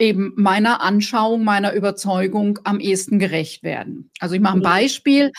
eben 0.00 0.32
meiner 0.36 0.80
Anschauung, 0.82 1.44
meiner 1.44 1.72
Überzeugung 1.72 2.58
am 2.64 2.80
ehesten 2.80 3.20
gerecht 3.20 3.62
werden. 3.62 4.10
Also 4.18 4.34
ich 4.34 4.40
mache 4.40 4.56
ein 4.56 4.58
mhm. 4.58 4.64
Beispiel. 4.64 5.32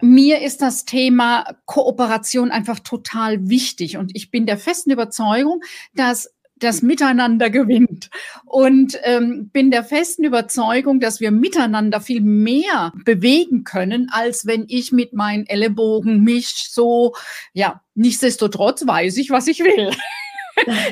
Mir 0.00 0.40
ist 0.40 0.62
das 0.62 0.84
Thema 0.84 1.56
Kooperation 1.66 2.52
einfach 2.52 2.78
total 2.78 3.48
wichtig 3.48 3.96
und 3.96 4.12
ich 4.14 4.30
bin 4.30 4.46
der 4.46 4.58
festen 4.58 4.92
Überzeugung, 4.92 5.60
dass 5.94 6.32
das 6.60 6.82
Miteinander 6.82 7.50
gewinnt. 7.50 8.10
Und 8.44 8.98
ähm, 9.02 9.50
bin 9.52 9.70
der 9.70 9.84
festen 9.84 10.24
Überzeugung, 10.24 11.00
dass 11.00 11.20
wir 11.20 11.30
miteinander 11.30 12.00
viel 12.00 12.20
mehr 12.20 12.92
bewegen 13.04 13.64
können, 13.64 14.08
als 14.12 14.46
wenn 14.46 14.66
ich 14.68 14.92
mit 14.92 15.12
meinen 15.12 15.46
Ellenbogen 15.46 16.22
mich 16.22 16.68
so, 16.70 17.14
ja, 17.52 17.82
nichtsdestotrotz 17.94 18.86
weiß 18.86 19.16
ich, 19.16 19.30
was 19.30 19.46
ich 19.46 19.60
will. 19.60 19.90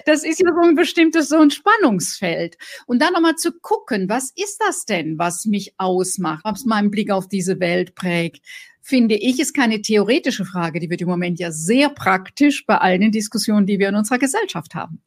Das 0.07 0.25
ist 0.25 0.41
ja 0.41 0.49
so 0.55 0.67
ein 0.67 0.77
bestimmtes, 0.77 1.29
so 1.29 1.37
ein 1.37 1.51
Spannungsfeld. 1.51 2.57
Und 2.87 3.03
dann 3.03 3.13
nochmal 3.13 3.35
zu 3.35 3.53
gucken, 3.53 4.09
was 4.09 4.33
ist 4.35 4.59
das 4.67 4.87
denn, 4.87 5.19
was 5.19 5.45
mich 5.45 5.75
ausmacht, 5.77 6.41
was 6.45 6.65
meinen 6.65 6.91
Blick 6.91 7.11
auf 7.11 7.29
diese 7.29 7.61
Welt 7.61 7.95
prägt, 7.95 8.41
finde 8.89 9.17
ich, 9.17 9.39
ist 9.39 9.53
keine 9.53 9.83
theoretische 9.83 10.47
Frage. 10.47 10.81
Die 10.81 10.89
wird 10.89 11.03
im 11.03 11.09
Moment 11.09 11.39
ja 11.39 11.53
sehr 11.53 11.91
praktisch 11.91 12.65
bei 12.65 12.79
allen 12.79 13.13
Diskussionen, 13.13 13.67
die 13.67 13.79
wir 13.79 13.91
in 13.91 13.97
unserer 13.97 14.19
Gesellschaft 14.19 14.75
haben. 14.75 15.03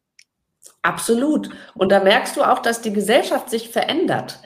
Absolut. 0.82 1.50
Und 1.76 1.91
da 1.91 2.00
merkst 2.00 2.36
du 2.38 2.43
auch, 2.43 2.60
dass 2.60 2.82
die 2.82 2.93
Gesellschaft 2.93 3.50
sich 3.50 3.69
verändert 3.69 4.39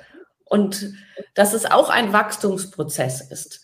und 0.45 0.93
dass 1.33 1.53
es 1.53 1.65
auch 1.65 1.89
ein 1.89 2.13
Wachstumsprozess 2.13 3.31
ist. 3.31 3.61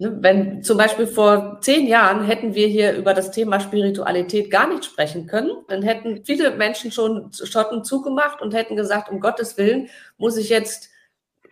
Ne, 0.00 0.16
wenn 0.20 0.62
zum 0.62 0.78
Beispiel 0.78 1.08
vor 1.08 1.58
zehn 1.60 1.88
Jahren 1.88 2.24
hätten 2.24 2.54
wir 2.54 2.68
hier 2.68 2.92
über 2.92 3.14
das 3.14 3.32
Thema 3.32 3.58
Spiritualität 3.58 4.48
gar 4.48 4.68
nicht 4.68 4.84
sprechen 4.84 5.26
können, 5.26 5.50
dann 5.68 5.82
hätten 5.82 6.24
viele 6.24 6.52
Menschen 6.52 6.92
schon 6.92 7.32
Schotten 7.32 7.82
zugemacht 7.82 8.40
und 8.40 8.54
hätten 8.54 8.76
gesagt, 8.76 9.10
um 9.10 9.18
Gottes 9.18 9.56
Willen 9.56 9.88
muss 10.16 10.36
ich 10.36 10.50
jetzt 10.50 10.90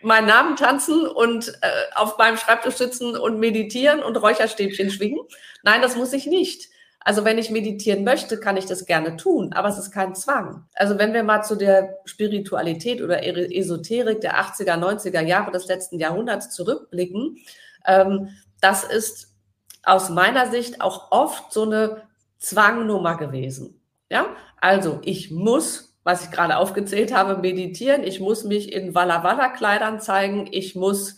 meinen 0.00 0.28
Namen 0.28 0.54
tanzen 0.54 1.06
und 1.09 1.48
äh, 1.62 1.68
auf 1.96 2.18
meinem 2.18 2.37
Schreibtisch 2.37 2.76
sitzen 2.76 3.16
und 3.16 3.40
meditieren 3.40 4.00
und 4.00 4.16
Räucherstäbchen 4.16 4.90
schwingen. 4.90 5.20
Nein, 5.64 5.82
das 5.82 5.96
muss 5.96 6.12
ich 6.12 6.26
nicht. 6.26 6.68
Also 7.06 7.24
wenn 7.24 7.38
ich 7.38 7.52
meditieren 7.52 8.02
möchte, 8.02 8.40
kann 8.40 8.56
ich 8.56 8.66
das 8.66 8.84
gerne 8.84 9.16
tun, 9.16 9.52
aber 9.52 9.68
es 9.68 9.78
ist 9.78 9.92
kein 9.92 10.16
Zwang. 10.16 10.64
Also 10.74 10.98
wenn 10.98 11.14
wir 11.14 11.22
mal 11.22 11.42
zu 11.42 11.54
der 11.54 12.00
Spiritualität 12.04 13.00
oder 13.00 13.24
Esoterik 13.24 14.22
der 14.22 14.40
80er, 14.40 14.74
90er 14.76 15.22
Jahre 15.22 15.52
des 15.52 15.68
letzten 15.68 16.00
Jahrhunderts 16.00 16.50
zurückblicken, 16.50 17.38
ähm, 17.86 18.30
das 18.60 18.82
ist 18.82 19.36
aus 19.84 20.10
meiner 20.10 20.50
Sicht 20.50 20.80
auch 20.80 21.12
oft 21.12 21.52
so 21.52 21.62
eine 21.62 22.02
Zwangnummer 22.40 23.16
gewesen. 23.16 23.80
Ja, 24.10 24.26
also 24.60 24.98
ich 25.04 25.30
muss, 25.30 25.96
was 26.02 26.24
ich 26.24 26.32
gerade 26.32 26.56
aufgezählt 26.56 27.14
habe, 27.14 27.40
meditieren. 27.40 28.02
Ich 28.02 28.18
muss 28.18 28.42
mich 28.42 28.72
in 28.72 28.96
Walla 28.96 29.22
Walla 29.22 29.50
Kleidern 29.50 30.00
zeigen. 30.00 30.48
Ich 30.50 30.74
muss 30.74 31.14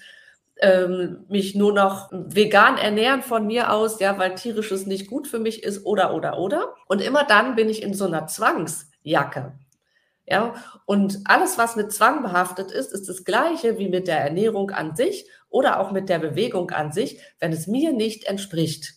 ähm, 0.60 1.24
mich 1.28 1.54
nur 1.54 1.72
noch 1.72 2.08
vegan 2.10 2.78
ernähren 2.78 3.22
von 3.22 3.46
mir 3.46 3.72
aus, 3.72 4.00
ja, 4.00 4.18
weil 4.18 4.34
tierisches 4.34 4.86
nicht 4.86 5.08
gut 5.08 5.28
für 5.28 5.38
mich 5.38 5.62
ist 5.62 5.86
oder 5.86 6.14
oder 6.14 6.38
oder. 6.38 6.74
Und 6.86 7.00
immer 7.00 7.24
dann 7.24 7.54
bin 7.54 7.68
ich 7.68 7.82
in 7.82 7.94
so 7.94 8.06
einer 8.06 8.26
Zwangsjacke. 8.26 9.52
Ja, 10.26 10.54
und 10.84 11.20
alles, 11.24 11.56
was 11.56 11.76
mit 11.76 11.90
Zwang 11.92 12.22
behaftet 12.22 12.70
ist, 12.70 12.92
ist 12.92 13.08
das 13.08 13.24
gleiche 13.24 13.78
wie 13.78 13.88
mit 13.88 14.08
der 14.08 14.20
Ernährung 14.20 14.70
an 14.70 14.94
sich 14.94 15.26
oder 15.48 15.80
auch 15.80 15.90
mit 15.90 16.10
der 16.10 16.18
Bewegung 16.18 16.70
an 16.70 16.92
sich, 16.92 17.18
wenn 17.38 17.52
es 17.52 17.66
mir 17.66 17.92
nicht 17.92 18.24
entspricht. 18.24 18.94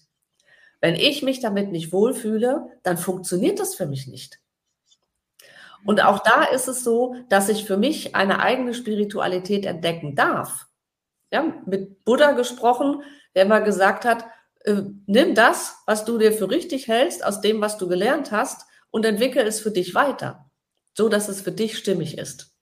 Wenn 0.82 0.96
ich 0.96 1.22
mich 1.22 1.40
damit 1.40 1.72
nicht 1.72 1.94
wohlfühle, 1.94 2.66
dann 2.84 2.98
funktioniert 2.98 3.60
das 3.60 3.76
für 3.76 3.86
mich 3.86 4.08
nicht. 4.08 4.40
Und 5.86 6.04
auch 6.04 6.20
da 6.20 6.44
ist 6.44 6.68
es 6.68 6.84
so, 6.84 7.16
dass 7.30 7.50
ich 7.50 7.66
für 7.66 7.78
mich 7.78 8.14
eine 8.14 8.40
eigene 8.40 8.74
Spiritualität 8.74 9.66
entdecken 9.66 10.16
darf 10.16 10.68
ja, 11.32 11.54
mit 11.66 12.04
Buddha 12.06 12.32
gesprochen, 12.32 13.04
der 13.36 13.46
immer 13.46 13.62
gesagt 13.62 14.06
hat, 14.06 14.26
äh, 14.64 14.84
nimm 15.08 15.34
das, 15.36 15.78
was 15.86 16.06
du 16.06 16.18
dir 16.18 16.34
für 16.34 16.50
richtig 16.50 16.88
hältst, 16.88 17.26
aus 17.26 17.42
dem, 17.42 17.62
was 17.62 17.78
du 17.78 17.88
gelernt 17.88 18.32
hast, 18.32 18.66
und 18.92 19.06
entwickel 19.06 19.48
es 19.48 19.62
für 19.62 19.72
dich 19.72 19.96
weiter, 19.96 20.50
so 20.94 21.10
dass 21.10 21.30
es 21.30 21.42
für 21.42 21.52
dich 21.52 21.78
stimmig 21.78 22.18
ist. 22.18 22.54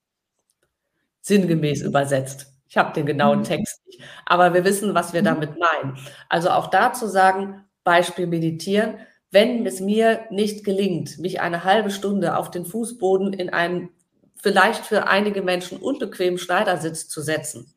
Sinngemäß 1.22 1.82
übersetzt. 1.82 2.54
Ich 2.68 2.78
habe 2.78 2.94
den 2.94 3.08
genauen 3.08 3.40
mhm. 3.40 3.44
Text 3.46 3.82
nicht, 3.88 4.02
aber 4.26 4.54
wir 4.54 4.64
wissen, 4.64 4.94
was 4.94 5.12
wir 5.12 5.22
mhm. 5.22 5.26
damit 5.26 5.58
meinen. 5.58 5.98
Also 6.30 6.52
auch 6.52 6.68
da 6.68 6.94
zu 6.94 7.08
sagen, 7.08 7.66
Beispiel 7.84 8.28
meditieren, 8.28 9.00
wenn 9.32 9.66
es 9.66 9.80
mir 9.80 10.26
nicht 10.30 10.64
gelingt, 10.64 11.18
mich 11.20 11.42
eine 11.42 11.64
halbe 11.64 11.92
Stunde 11.92 12.38
auf 12.38 12.52
den 12.52 12.66
Fußboden 12.66 13.34
in 13.34 13.50
einen 13.50 13.90
vielleicht 14.36 14.86
für 14.86 15.08
einige 15.08 15.42
Menschen 15.42 15.78
unbequemen 15.80 16.38
Schneidersitz 16.38 17.08
zu 17.08 17.22
setzen, 17.22 17.74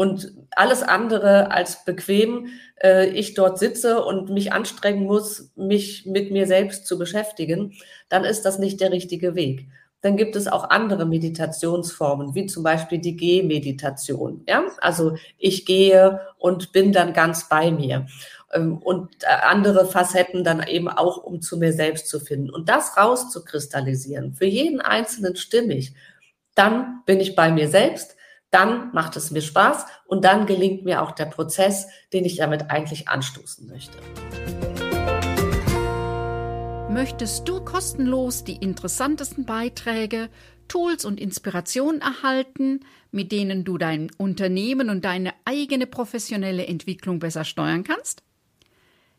und 0.00 0.32
alles 0.52 0.82
andere 0.82 1.50
als 1.50 1.84
bequem 1.84 2.46
äh, 2.82 3.10
ich 3.10 3.34
dort 3.34 3.58
sitze 3.58 4.02
und 4.02 4.30
mich 4.30 4.50
anstrengen 4.50 5.04
muss, 5.04 5.52
mich 5.56 6.06
mit 6.06 6.30
mir 6.30 6.46
selbst 6.46 6.86
zu 6.86 6.96
beschäftigen, 6.96 7.74
dann 8.08 8.24
ist 8.24 8.46
das 8.46 8.58
nicht 8.58 8.80
der 8.80 8.92
richtige 8.92 9.34
Weg. 9.34 9.68
Dann 10.00 10.16
gibt 10.16 10.36
es 10.36 10.48
auch 10.48 10.70
andere 10.70 11.04
Meditationsformen, 11.04 12.34
wie 12.34 12.46
zum 12.46 12.62
Beispiel 12.62 12.96
die 12.96 13.14
Gehmeditation. 13.14 14.42
Ja, 14.48 14.64
also 14.80 15.16
ich 15.36 15.66
gehe 15.66 16.18
und 16.38 16.72
bin 16.72 16.92
dann 16.92 17.12
ganz 17.12 17.50
bei 17.50 17.70
mir. 17.70 18.06
Ähm, 18.54 18.78
und 18.78 19.22
äh, 19.24 19.26
andere 19.26 19.84
Facetten 19.84 20.44
dann 20.44 20.66
eben 20.66 20.88
auch, 20.88 21.18
um 21.18 21.42
zu 21.42 21.58
mir 21.58 21.74
selbst 21.74 22.08
zu 22.08 22.20
finden. 22.20 22.48
Und 22.48 22.70
das 22.70 22.96
rauszukristallisieren, 22.96 24.32
für 24.32 24.46
jeden 24.46 24.80
Einzelnen 24.80 25.36
stimmig, 25.36 25.92
dann 26.54 27.02
bin 27.04 27.20
ich 27.20 27.36
bei 27.36 27.52
mir 27.52 27.68
selbst, 27.68 28.16
dann 28.50 28.92
macht 28.92 29.16
es 29.16 29.30
mir 29.30 29.42
Spaß 29.42 29.86
und 30.06 30.24
dann 30.24 30.46
gelingt 30.46 30.84
mir 30.84 31.02
auch 31.02 31.12
der 31.12 31.26
Prozess, 31.26 31.86
den 32.12 32.24
ich 32.24 32.36
damit 32.36 32.70
eigentlich 32.70 33.08
anstoßen 33.08 33.68
möchte. 33.68 33.96
Möchtest 36.90 37.48
du 37.48 37.64
kostenlos 37.64 38.42
die 38.42 38.56
interessantesten 38.56 39.44
Beiträge, 39.46 40.28
Tools 40.66 41.04
und 41.04 41.20
Inspirationen 41.20 42.00
erhalten, 42.00 42.80
mit 43.12 43.32
denen 43.32 43.64
du 43.64 43.78
dein 43.78 44.10
Unternehmen 44.18 44.90
und 44.90 45.04
deine 45.04 45.32
eigene 45.44 45.86
professionelle 45.86 46.66
Entwicklung 46.66 47.20
besser 47.20 47.44
steuern 47.44 47.84
kannst? 47.84 48.22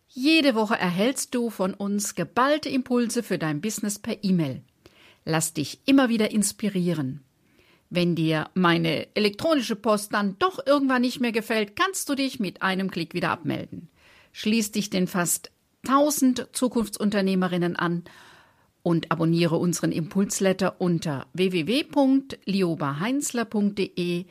Jede 0.08 0.56
Woche 0.56 0.76
erhältst 0.76 1.34
du 1.34 1.50
von 1.50 1.74
uns 1.74 2.16
geballte 2.16 2.68
Impulse 2.68 3.24
für 3.24 3.38
dein 3.38 3.62
Business 3.62 4.00
per 4.00 4.22
E-Mail. 4.22 4.62
Lass 5.24 5.54
dich 5.54 5.80
immer 5.86 6.10
wieder 6.10 6.32
inspirieren. 6.32 7.24
Wenn 7.94 8.16
dir 8.16 8.50
meine 8.54 9.14
elektronische 9.18 9.76
Post 9.76 10.14
dann 10.14 10.40
doch 10.40 10.66
irgendwann 10.66 11.02
nicht 11.02 11.20
mehr 11.20 11.34
gefällt, 11.34 11.76
kannst 11.76 12.08
du 12.08 12.16
dich 12.16 12.40
mit 12.40 12.62
einem 12.62 12.90
Klick 12.90 13.14
wieder 13.14 13.32
abmelden. 13.32 13.90
Schließ 14.32 14.72
dich 14.72 14.90
den 14.90 15.08
fast 15.08 15.52
1000 15.86 16.48
Zukunftsunternehmerinnen 16.54 17.76
an 17.76 18.06
und 18.82 19.12
abonniere 19.12 19.58
unseren 19.58 19.92
Impulsletter 19.92 20.80
unter 20.80 21.28
www.liobaheinzler.de 21.34 24.26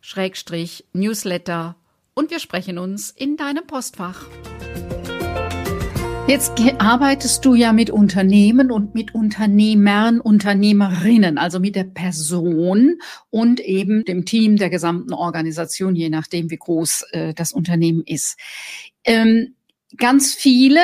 Schrägstrich 0.00 0.86
Newsletter 0.94 1.76
und 2.14 2.30
wir 2.30 2.40
sprechen 2.40 2.78
uns 2.78 3.10
in 3.10 3.36
deinem 3.36 3.66
Postfach. 3.66 4.24
Jetzt 6.28 6.52
arbeitest 6.78 7.44
du 7.44 7.54
ja 7.54 7.72
mit 7.72 7.90
Unternehmen 7.90 8.70
und 8.70 8.94
mit 8.94 9.14
Unternehmern, 9.14 10.20
Unternehmerinnen, 10.20 11.36
also 11.36 11.58
mit 11.58 11.74
der 11.74 11.84
Person 11.84 13.00
und 13.28 13.58
eben 13.60 14.04
dem 14.04 14.24
Team 14.24 14.56
der 14.56 14.70
gesamten 14.70 15.12
Organisation, 15.12 15.96
je 15.96 16.08
nachdem, 16.08 16.50
wie 16.50 16.56
groß 16.56 17.06
äh, 17.10 17.34
das 17.34 17.52
Unternehmen 17.52 18.02
ist. 18.06 18.38
Ähm, 19.04 19.56
ganz 19.96 20.32
viele 20.32 20.80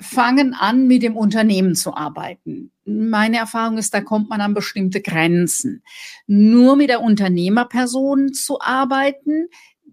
fangen 0.00 0.54
an, 0.54 0.86
mit 0.86 1.02
dem 1.02 1.16
Unternehmen 1.16 1.76
zu 1.76 1.94
arbeiten. 1.94 2.72
Meine 2.84 3.36
Erfahrung 3.36 3.78
ist, 3.78 3.94
da 3.94 4.00
kommt 4.00 4.28
man 4.28 4.40
an 4.40 4.54
bestimmte 4.54 5.00
Grenzen. 5.00 5.82
Nur 6.26 6.76
mit 6.76 6.90
der 6.90 7.02
Unternehmerperson 7.02 8.32
zu 8.32 8.60
arbeiten, 8.60 9.48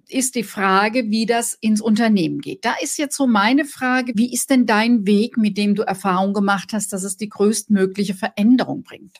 ist 0.10 0.36
die 0.36 0.44
Frage, 0.44 1.10
wie 1.10 1.26
das 1.26 1.54
ins 1.54 1.82
Unternehmen 1.82 2.40
geht. 2.40 2.66
Da 2.66 2.76
ist 2.82 2.98
jetzt 2.98 3.16
so 3.16 3.28
meine 3.28 3.66
Frage, 3.66 4.14
wie 4.16 4.34
ist 4.34 4.50
denn 4.50 4.66
dein 4.66 5.06
Weg, 5.06 5.38
mit 5.38 5.58
dem 5.58 5.76
du 5.76 5.84
Erfahrung 5.84 6.34
gemacht 6.34 6.70
hast, 6.74 6.94
dass 6.94 7.04
es 7.04 7.18
die 7.18 7.30
größtmögliche 7.30 8.14
Veränderung 8.14 8.84
bringt? 8.84 9.18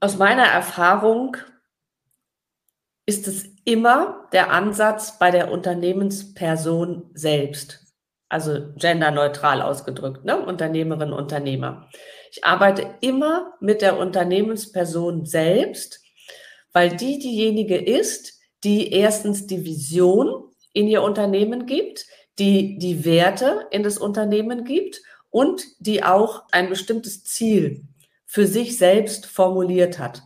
Aus 0.00 0.16
meiner 0.18 0.44
Erfahrung 0.44 1.36
ist 3.06 3.28
es 3.28 3.48
immer 3.64 4.28
der 4.32 4.50
Ansatz 4.50 5.18
bei 5.18 5.30
der 5.30 5.50
Unternehmensperson 5.50 7.10
selbst. 7.14 7.80
Also 8.28 8.72
genderneutral 8.76 9.60
ausgedrückt, 9.60 10.24
ne? 10.24 10.44
Unternehmerin, 10.44 11.12
Unternehmer. 11.12 11.88
Ich 12.30 12.44
arbeite 12.44 12.94
immer 13.02 13.52
mit 13.60 13.82
der 13.82 13.98
Unternehmensperson 13.98 15.26
selbst, 15.26 16.00
weil 16.72 16.96
die 16.96 17.18
diejenige 17.18 17.76
ist, 17.76 18.41
die 18.64 18.92
erstens 18.92 19.46
die 19.46 19.64
Vision 19.64 20.44
in 20.72 20.86
ihr 20.86 21.02
Unternehmen 21.02 21.66
gibt, 21.66 22.06
die 22.38 22.78
die 22.78 23.04
Werte 23.04 23.66
in 23.70 23.82
das 23.82 23.98
Unternehmen 23.98 24.64
gibt 24.64 25.02
und 25.30 25.64
die 25.78 26.04
auch 26.04 26.44
ein 26.50 26.68
bestimmtes 26.68 27.24
Ziel 27.24 27.84
für 28.26 28.46
sich 28.46 28.78
selbst 28.78 29.26
formuliert 29.26 29.98
hat. 29.98 30.22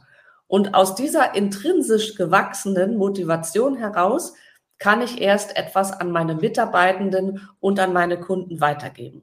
Und 0.47 0.75
aus 0.75 0.95
dieser 0.95 1.35
intrinsisch 1.35 2.15
gewachsenen 2.15 2.97
Motivation 2.97 3.77
heraus 3.77 4.35
kann 4.79 5.01
ich 5.03 5.21
erst 5.21 5.57
etwas 5.57 5.93
an 5.93 6.11
meine 6.11 6.35
Mitarbeitenden 6.35 7.49
und 7.61 7.81
an 7.81 7.93
meine 7.93 8.21
Kunden 8.21 8.61
weitergeben. 8.61 9.23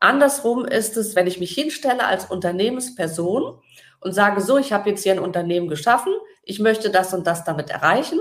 Andersrum 0.00 0.66
ist 0.66 0.96
es, 0.96 1.16
wenn 1.16 1.26
ich 1.26 1.40
mich 1.40 1.52
hinstelle 1.52 2.06
als 2.06 2.26
Unternehmensperson 2.26 3.58
und 4.00 4.12
sage, 4.12 4.40
so, 4.40 4.58
ich 4.58 4.72
habe 4.72 4.90
jetzt 4.90 5.02
hier 5.02 5.12
ein 5.12 5.18
Unternehmen 5.18 5.66
geschaffen, 5.66 6.12
ich 6.46 6.60
möchte 6.60 6.90
das 6.90 7.14
und 7.14 7.26
das 7.26 7.44
damit 7.44 7.70
erreichen, 7.70 8.18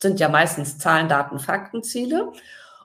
sind 0.00 0.20
ja 0.20 0.28
meistens 0.28 0.78
Zahlen, 0.78 1.08
Daten, 1.08 1.38
Fakten, 1.38 1.82
Ziele. 1.82 2.32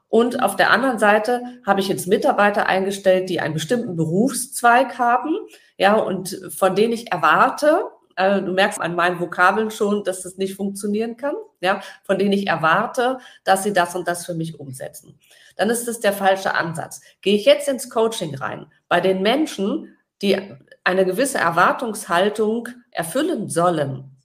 Und 0.09 0.41
auf 0.41 0.55
der 0.55 0.71
anderen 0.71 0.99
Seite 0.99 1.41
habe 1.65 1.81
ich 1.81 1.89
jetzt 1.89 2.07
Mitarbeiter 2.07 2.67
eingestellt, 2.67 3.29
die 3.29 3.41
einen 3.41 3.53
bestimmten 3.53 3.95
Berufszweig 3.95 4.97
haben, 4.97 5.35
ja, 5.77 5.95
und 5.95 6.39
von 6.55 6.75
denen 6.75 6.93
ich 6.93 7.11
erwarte, 7.11 7.83
äh, 8.15 8.41
du 8.41 8.51
merkst 8.53 8.79
an 8.81 8.95
meinen 8.95 9.19
Vokabeln 9.19 9.69
schon, 9.69 10.03
dass 10.03 10.23
das 10.23 10.37
nicht 10.37 10.55
funktionieren 10.55 11.17
kann, 11.17 11.35
ja, 11.61 11.81
von 12.03 12.17
denen 12.17 12.33
ich 12.33 12.47
erwarte, 12.47 13.19
dass 13.43 13.63
sie 13.63 13.73
das 13.73 13.95
und 13.95 14.07
das 14.07 14.25
für 14.25 14.33
mich 14.33 14.59
umsetzen. 14.59 15.19
Dann 15.55 15.69
ist 15.69 15.87
das 15.87 15.99
der 15.99 16.13
falsche 16.13 16.55
Ansatz. 16.55 17.01
Gehe 17.21 17.35
ich 17.35 17.45
jetzt 17.45 17.67
ins 17.67 17.89
Coaching 17.89 18.35
rein, 18.35 18.67
bei 18.87 19.01
den 19.01 19.21
Menschen, 19.21 19.97
die 20.21 20.37
eine 20.83 21.05
gewisse 21.05 21.37
Erwartungshaltung 21.37 22.69
erfüllen 22.91 23.49
sollen, 23.49 24.16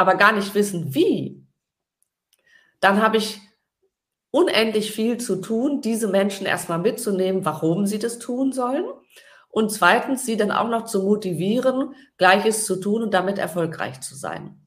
aber 0.00 0.14
gar 0.14 0.32
nicht 0.32 0.54
wissen, 0.54 0.94
wie, 0.94 1.44
dann 2.80 3.02
habe 3.02 3.18
ich 3.18 3.38
unendlich 4.30 4.92
viel 4.92 5.18
zu 5.18 5.42
tun, 5.42 5.82
diese 5.82 6.08
Menschen 6.08 6.46
erstmal 6.46 6.78
mitzunehmen, 6.78 7.44
warum 7.44 7.84
sie 7.84 7.98
das 7.98 8.18
tun 8.18 8.50
sollen. 8.52 8.86
Und 9.50 9.70
zweitens, 9.70 10.24
sie 10.24 10.38
dann 10.38 10.52
auch 10.52 10.68
noch 10.68 10.86
zu 10.86 11.02
motivieren, 11.02 11.94
Gleiches 12.16 12.64
zu 12.64 12.76
tun 12.76 13.02
und 13.02 13.12
damit 13.12 13.36
erfolgreich 13.36 14.00
zu 14.00 14.14
sein. 14.14 14.66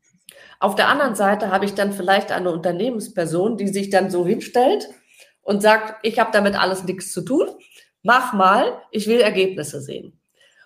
Auf 0.59 0.75
der 0.75 0.87
anderen 0.87 1.15
Seite 1.15 1.49
habe 1.49 1.65
ich 1.65 1.73
dann 1.73 1.93
vielleicht 1.93 2.31
eine 2.31 2.51
Unternehmensperson, 2.51 3.57
die 3.57 3.69
sich 3.69 3.89
dann 3.89 4.11
so 4.11 4.27
hinstellt 4.27 4.87
und 5.41 5.63
sagt, 5.63 6.05
ich 6.05 6.19
habe 6.19 6.29
damit 6.31 6.53
alles 6.61 6.83
nichts 6.83 7.11
zu 7.11 7.21
tun, 7.21 7.47
mach 8.03 8.33
mal, 8.33 8.83
ich 8.91 9.07
will 9.07 9.19
Ergebnisse 9.19 9.81
sehen. 9.81 10.21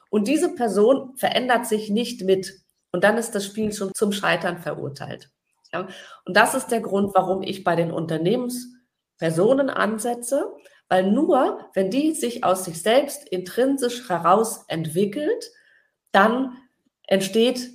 Und 0.10 0.28
diese 0.28 0.56
Person 0.56 1.16
verändert 1.16 1.68
sich 1.68 1.90
nicht 1.90 2.24
mit. 2.24 2.67
Und 2.98 3.04
dann 3.04 3.20
ist 3.20 3.36
das 3.36 3.46
Spiel 3.46 3.72
schon 3.72 3.94
zum 3.94 4.12
Scheitern 4.12 4.58
verurteilt. 4.58 5.30
Ja? 5.72 5.88
Und 6.26 6.36
das 6.36 6.56
ist 6.56 6.70
der 6.70 6.82
Grund, 6.82 7.14
warum 7.14 7.44
ich 7.44 7.64
bei 7.64 7.76
den 7.76 7.92
Unternehmenspersonen 7.92 9.70
ansetze, 9.70 10.52
weil 10.90 11.12
nur, 11.12 11.70
wenn 11.76 11.92
die 11.92 12.16
sich 12.16 12.44
aus 12.44 12.66
sich 12.66 12.82
selbst 12.82 13.30
intrinsisch 13.30 14.10
heraus 14.10 14.66
entwickelt, 14.68 15.46
dann 16.12 16.58
entsteht 17.04 17.70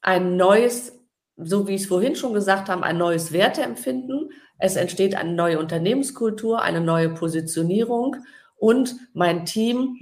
ein 0.00 0.36
neues, 0.36 0.98
so 1.36 1.68
wie 1.68 1.76
ich 1.76 1.82
es 1.82 1.86
vorhin 1.86 2.16
schon 2.16 2.34
gesagt 2.34 2.68
habe, 2.68 2.82
ein 2.82 2.98
neues 2.98 3.30
Werteempfinden. 3.30 4.32
Es 4.58 4.74
entsteht 4.74 5.14
eine 5.14 5.32
neue 5.32 5.60
Unternehmenskultur, 5.60 6.60
eine 6.60 6.80
neue 6.80 7.10
Positionierung 7.10 8.16
und 8.56 8.96
mein 9.12 9.44
Team 9.44 9.96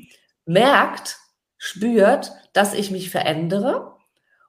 merkt, 0.46 1.18
spürt, 1.59 2.33
dass 2.55 2.72
ich 2.72 2.90
mich 2.90 3.11
verändere 3.11 3.93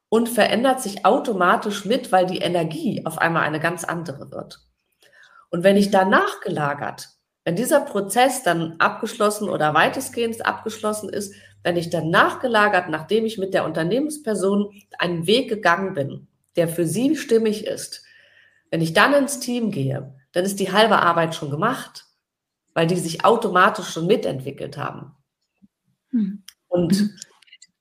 und 0.10 0.30
verändert 0.30 0.82
sich 0.82 1.06
automatisch 1.06 1.86
mit, 1.86 2.12
weil 2.12 2.26
die 2.26 2.40
Energie 2.40 3.06
auf 3.06 3.18
einmal 3.18 3.44
eine 3.44 3.60
ganz 3.60 3.84
andere 3.84 4.32
wird. 4.32 4.60
Und 5.50 5.64
wenn 5.64 5.78
ich 5.78 5.92
danach 5.92 6.42
gelagert, 6.42 7.10
wenn 7.44 7.56
dieser 7.56 7.82
Prozess 7.82 8.44
dann 8.44 8.76
abgeschlossen 8.80 9.50
oder 9.50 9.74
weitestgehend 9.74 10.46
abgeschlossen 10.46 11.10
ist, 11.10 11.34
wenn 11.64 11.78
ich 11.78 11.90
dann 11.90 12.10
nachgelagert, 12.10 12.90
nachdem 12.90 13.26
ich 13.26 13.38
mit 13.38 13.54
der 13.54 13.66
Unternehmensperson 13.66 14.72
einen 14.98 15.28
Weg 15.28 15.50
gegangen 15.50 15.94
bin, 15.94 16.28
der 16.56 16.68
für 16.68 16.86
sie 16.86 17.16
stimmig 17.16 17.66
ist, 17.66 18.04
wenn 18.72 18.82
ich 18.82 18.94
dann 18.94 19.14
ins 19.14 19.40
Team 19.40 19.72
gehe, 19.72 20.16
dann 20.32 20.44
ist 20.44 20.60
die 20.60 20.72
halbe 20.72 21.02
Arbeit 21.02 21.36
schon 21.36 21.50
gemacht, 21.50 22.06
weil 22.74 22.88
die 22.88 22.98
sich 22.98 23.24
automatisch 23.24 23.90
schon 23.90 24.08
mitentwickelt 24.08 24.78
haben. 24.78 25.16
Hm. 26.10 26.44
Und 26.68 27.00
mhm. 27.00 27.20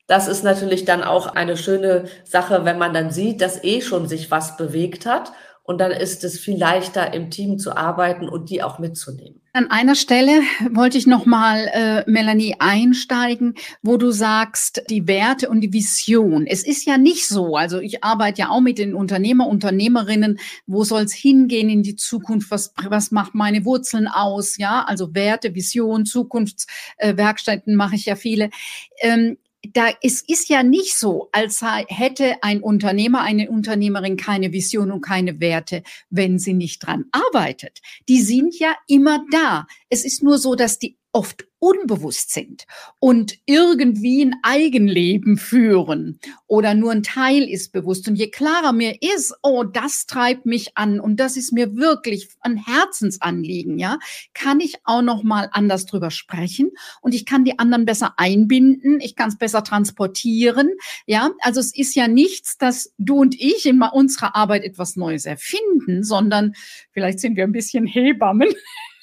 Das 0.06 0.28
ist 0.28 0.44
natürlich 0.44 0.84
dann 0.84 1.02
auch 1.02 1.26
eine 1.26 1.56
schöne 1.56 2.04
Sache, 2.24 2.64
wenn 2.64 2.78
man 2.78 2.92
dann 2.92 3.10
sieht, 3.10 3.40
dass 3.40 3.62
eh 3.64 3.80
schon 3.80 4.06
sich 4.08 4.30
was 4.30 4.56
bewegt 4.56 5.06
hat. 5.06 5.32
Und 5.66 5.80
dann 5.80 5.92
ist 5.92 6.24
es 6.24 6.38
viel 6.38 6.58
leichter, 6.58 7.14
im 7.14 7.30
Team 7.30 7.58
zu 7.58 7.74
arbeiten 7.74 8.28
und 8.28 8.50
die 8.50 8.62
auch 8.62 8.78
mitzunehmen. 8.78 9.40
An 9.54 9.70
einer 9.70 9.94
Stelle 9.94 10.42
wollte 10.72 10.98
ich 10.98 11.06
nochmal, 11.06 11.70
äh, 11.72 12.10
Melanie, 12.10 12.56
einsteigen, 12.58 13.54
wo 13.80 13.96
du 13.96 14.10
sagst, 14.10 14.82
die 14.90 15.06
Werte 15.06 15.48
und 15.48 15.62
die 15.62 15.72
Vision. 15.72 16.46
Es 16.46 16.66
ist 16.66 16.84
ja 16.84 16.98
nicht 16.98 17.26
so, 17.28 17.56
also 17.56 17.78
ich 17.78 18.04
arbeite 18.04 18.42
ja 18.42 18.48
auch 18.50 18.60
mit 18.60 18.76
den 18.76 18.94
Unternehmer, 18.94 19.46
Unternehmerinnen, 19.46 20.38
wo 20.66 20.84
soll 20.84 21.04
es 21.04 21.14
hingehen 21.14 21.70
in 21.70 21.82
die 21.82 21.96
Zukunft, 21.96 22.50
was, 22.50 22.74
was 22.86 23.10
macht 23.10 23.34
meine 23.34 23.64
Wurzeln 23.64 24.06
aus, 24.06 24.58
ja, 24.58 24.84
also 24.86 25.14
Werte, 25.14 25.54
Vision, 25.54 26.04
Zukunftswerkstätten 26.04 27.72
äh, 27.72 27.76
mache 27.76 27.94
ich 27.94 28.04
ja 28.04 28.16
viele. 28.16 28.50
Ähm, 28.98 29.38
da, 29.72 29.90
es 30.02 30.20
ist 30.20 30.48
ja 30.48 30.62
nicht 30.62 30.96
so, 30.96 31.28
als 31.32 31.62
hätte 31.88 32.42
ein 32.42 32.62
Unternehmer, 32.62 33.22
eine 33.22 33.50
Unternehmerin 33.50 34.16
keine 34.16 34.52
Vision 34.52 34.90
und 34.90 35.00
keine 35.00 35.40
Werte, 35.40 35.82
wenn 36.10 36.38
sie 36.38 36.54
nicht 36.54 36.84
dran 36.84 37.06
arbeitet. 37.12 37.80
Die 38.08 38.20
sind 38.20 38.58
ja 38.58 38.74
immer 38.86 39.24
da. 39.30 39.66
Es 39.88 40.04
ist 40.04 40.22
nur 40.22 40.38
so, 40.38 40.54
dass 40.54 40.78
die 40.78 40.98
oft 41.14 41.46
unbewusst 41.60 42.32
sind 42.32 42.64
und 42.98 43.38
irgendwie 43.46 44.22
ein 44.22 44.34
Eigenleben 44.42 45.38
führen 45.38 46.18
oder 46.46 46.74
nur 46.74 46.92
ein 46.92 47.02
Teil 47.04 47.44
ist 47.44 47.72
bewusst. 47.72 48.06
Und 48.08 48.16
je 48.16 48.30
klarer 48.30 48.72
mir 48.72 49.00
ist, 49.00 49.32
oh, 49.42 49.62
das 49.62 50.06
treibt 50.06 50.44
mich 50.44 50.76
an 50.76 51.00
und 51.00 51.20
das 51.20 51.36
ist 51.38 51.52
mir 51.52 51.76
wirklich 51.76 52.28
ein 52.40 52.56
Herzensanliegen, 52.56 53.78
ja, 53.78 53.98
kann 54.34 54.60
ich 54.60 54.74
auch 54.84 55.02
noch 55.02 55.22
mal 55.22 55.48
anders 55.52 55.86
drüber 55.86 56.10
sprechen 56.10 56.72
und 57.00 57.14
ich 57.14 57.24
kann 57.24 57.44
die 57.44 57.58
anderen 57.58 57.86
besser 57.86 58.14
einbinden, 58.18 59.00
ich 59.00 59.14
kann 59.14 59.28
es 59.28 59.38
besser 59.38 59.64
transportieren, 59.64 60.68
ja. 61.06 61.30
Also 61.40 61.60
es 61.60 61.74
ist 61.74 61.94
ja 61.94 62.08
nichts, 62.08 62.58
dass 62.58 62.92
du 62.98 63.20
und 63.20 63.40
ich 63.40 63.64
in 63.66 63.80
unserer 63.80 64.34
Arbeit 64.34 64.64
etwas 64.64 64.96
Neues 64.96 65.26
erfinden, 65.26 66.02
sondern 66.02 66.54
vielleicht 66.90 67.20
sind 67.20 67.36
wir 67.36 67.44
ein 67.44 67.52
bisschen 67.52 67.86
Hebammen. 67.86 68.48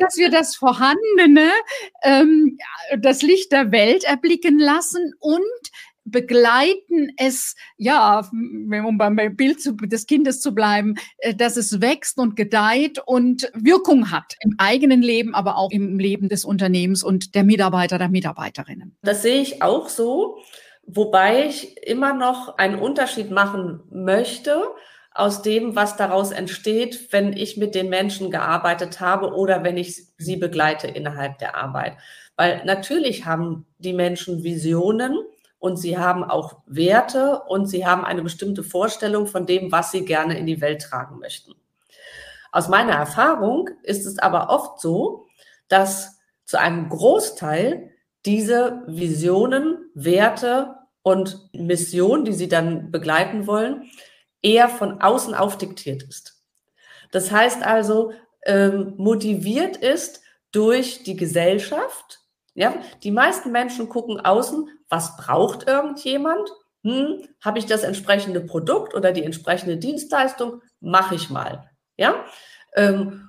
dass 0.00 0.16
wir 0.16 0.30
das 0.30 0.56
Vorhandene, 0.56 1.50
ähm, 2.02 2.58
das 2.98 3.22
Licht 3.22 3.52
der 3.52 3.72
Welt 3.72 4.04
erblicken 4.04 4.58
lassen 4.58 5.14
und 5.20 5.42
begleiten 6.10 7.12
es, 7.16 7.54
ja, 7.76 8.28
um 8.30 8.98
beim 8.98 9.16
Bild 9.36 9.58
des 9.90 10.06
Kindes 10.06 10.40
zu 10.40 10.54
bleiben, 10.54 10.94
äh, 11.18 11.34
dass 11.34 11.56
es 11.56 11.80
wächst 11.80 12.18
und 12.18 12.36
gedeiht 12.36 13.00
und 13.04 13.50
Wirkung 13.54 14.10
hat 14.10 14.34
im 14.40 14.54
eigenen 14.58 15.02
Leben, 15.02 15.34
aber 15.34 15.56
auch 15.56 15.70
im 15.70 15.98
Leben 15.98 16.28
des 16.28 16.44
Unternehmens 16.44 17.02
und 17.02 17.34
der 17.34 17.44
Mitarbeiter, 17.44 17.98
der 17.98 18.08
Mitarbeiterinnen. 18.08 18.96
Das 19.02 19.22
sehe 19.22 19.40
ich 19.40 19.62
auch 19.62 19.88
so, 19.88 20.38
wobei 20.86 21.46
ich 21.46 21.76
immer 21.86 22.14
noch 22.14 22.58
einen 22.58 22.78
Unterschied 22.78 23.30
machen 23.30 23.80
möchte 23.90 24.62
aus 25.18 25.42
dem, 25.42 25.74
was 25.74 25.96
daraus 25.96 26.30
entsteht, 26.30 27.12
wenn 27.12 27.32
ich 27.32 27.56
mit 27.56 27.74
den 27.74 27.88
Menschen 27.88 28.30
gearbeitet 28.30 29.00
habe 29.00 29.34
oder 29.34 29.64
wenn 29.64 29.76
ich 29.76 30.06
sie 30.16 30.36
begleite 30.36 30.86
innerhalb 30.86 31.38
der 31.38 31.56
Arbeit. 31.56 31.96
Weil 32.36 32.64
natürlich 32.64 33.26
haben 33.26 33.66
die 33.78 33.92
Menschen 33.92 34.44
Visionen 34.44 35.18
und 35.58 35.76
sie 35.76 35.98
haben 35.98 36.22
auch 36.22 36.60
Werte 36.66 37.42
und 37.48 37.66
sie 37.66 37.84
haben 37.84 38.04
eine 38.04 38.22
bestimmte 38.22 38.62
Vorstellung 38.62 39.26
von 39.26 39.44
dem, 39.44 39.72
was 39.72 39.90
sie 39.90 40.04
gerne 40.04 40.38
in 40.38 40.46
die 40.46 40.60
Welt 40.60 40.82
tragen 40.82 41.18
möchten. 41.18 41.52
Aus 42.52 42.68
meiner 42.68 42.92
Erfahrung 42.92 43.70
ist 43.82 44.06
es 44.06 44.20
aber 44.20 44.50
oft 44.50 44.80
so, 44.80 45.26
dass 45.66 46.20
zu 46.44 46.60
einem 46.60 46.88
Großteil 46.90 47.90
diese 48.24 48.84
Visionen, 48.86 49.90
Werte 49.94 50.76
und 51.02 51.50
Mission, 51.52 52.24
die 52.24 52.34
sie 52.34 52.48
dann 52.48 52.92
begleiten 52.92 53.48
wollen, 53.48 53.90
eher 54.42 54.68
von 54.68 55.00
außen 55.00 55.34
aufdiktiert 55.34 56.02
ist. 56.02 56.42
Das 57.10 57.30
heißt 57.30 57.62
also, 57.62 58.12
ähm, 58.44 58.94
motiviert 58.96 59.76
ist 59.76 60.22
durch 60.52 61.02
die 61.02 61.16
Gesellschaft. 61.16 62.20
Ja, 62.54 62.74
die 63.02 63.10
meisten 63.10 63.52
Menschen 63.52 63.88
gucken 63.88 64.20
außen, 64.20 64.68
was 64.88 65.16
braucht 65.16 65.68
irgendjemand? 65.68 66.50
Hm, 66.82 67.28
habe 67.40 67.58
ich 67.58 67.66
das 67.66 67.82
entsprechende 67.82 68.40
Produkt 68.40 68.94
oder 68.94 69.12
die 69.12 69.24
entsprechende 69.24 69.76
Dienstleistung? 69.76 70.62
Mache 70.80 71.14
ich 71.14 71.30
mal. 71.30 71.70
Ja, 71.96 72.24
ähm, 72.74 73.28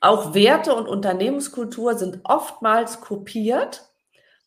auch 0.00 0.34
Werte 0.34 0.74
und 0.74 0.86
Unternehmenskultur 0.86 1.96
sind 1.96 2.20
oftmals 2.24 3.00
kopiert 3.00 3.88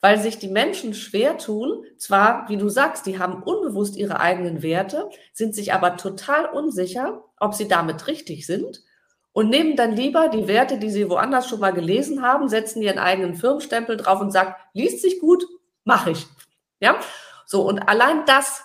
weil 0.07 0.21
sich 0.21 0.39
die 0.39 0.47
Menschen 0.47 0.93
schwer 0.93 1.37
tun. 1.37 1.83
Zwar, 1.97 2.47
wie 2.47 2.55
du 2.55 2.69
sagst, 2.69 3.05
die 3.07 3.19
haben 3.19 3.43
unbewusst 3.43 3.97
ihre 3.97 4.21
eigenen 4.21 4.63
Werte, 4.63 5.09
sind 5.33 5.53
sich 5.53 5.73
aber 5.73 5.97
total 5.97 6.45
unsicher, 6.45 7.25
ob 7.41 7.53
sie 7.53 7.67
damit 7.67 8.07
richtig 8.07 8.45
sind 8.45 8.83
und 9.33 9.49
nehmen 9.49 9.75
dann 9.75 9.91
lieber 9.91 10.29
die 10.29 10.47
Werte, 10.47 10.77
die 10.77 10.89
sie 10.89 11.09
woanders 11.09 11.49
schon 11.49 11.59
mal 11.59 11.73
gelesen 11.73 12.21
haben, 12.21 12.47
setzen 12.47 12.81
ihren 12.81 12.99
eigenen 12.99 13.35
Firmenstempel 13.35 13.97
drauf 13.97 14.21
und 14.21 14.31
sagen, 14.31 14.55
liest 14.71 15.01
sich 15.01 15.19
gut, 15.19 15.43
mache 15.83 16.11
ich. 16.11 16.25
Ja, 16.79 17.01
so 17.45 17.67
und 17.67 17.79
allein 17.79 18.23
das 18.25 18.63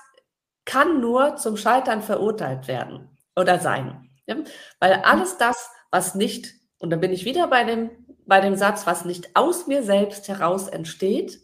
kann 0.65 1.01
nur 1.01 1.35
zum 1.35 1.57
Scheitern 1.57 2.03
verurteilt 2.03 2.69
werden 2.69 3.19
oder 3.35 3.59
sein, 3.59 4.09
ja? 4.27 4.37
weil 4.79 4.93
alles 4.93 5.39
das, 5.39 5.73
was 5.91 6.15
nicht 6.15 6.55
und 6.79 6.91
da 6.91 6.97
bin 6.97 7.13
ich 7.13 7.25
wieder 7.25 7.49
bei 7.49 7.65
dem 7.65 7.91
bei 8.27 8.41
dem 8.41 8.57
Satz, 8.57 8.87
was 8.87 9.05
nicht 9.05 9.35
aus 9.35 9.67
mir 9.67 9.83
selbst 9.83 10.29
heraus 10.29 10.69
entsteht, 10.69 11.41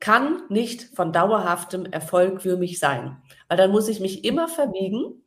kann 0.00 0.42
nicht 0.48 0.96
von 0.96 1.12
dauerhaftem 1.12 1.86
Erfolg 1.86 2.42
für 2.42 2.56
mich 2.56 2.78
sein. 2.78 3.22
Weil 3.48 3.56
dann 3.56 3.70
muss 3.70 3.88
ich 3.88 4.00
mich 4.00 4.24
immer 4.24 4.48
verbiegen. 4.48 5.22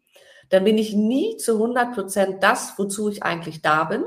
Dann 0.50 0.64
bin 0.64 0.78
ich 0.78 0.94
nie 0.94 1.38
zu 1.38 1.54
100 1.54 1.94
Prozent 1.94 2.44
das, 2.44 2.74
wozu 2.78 3.10
ich 3.10 3.24
eigentlich 3.24 3.62
da 3.62 3.86
bin. 3.86 4.04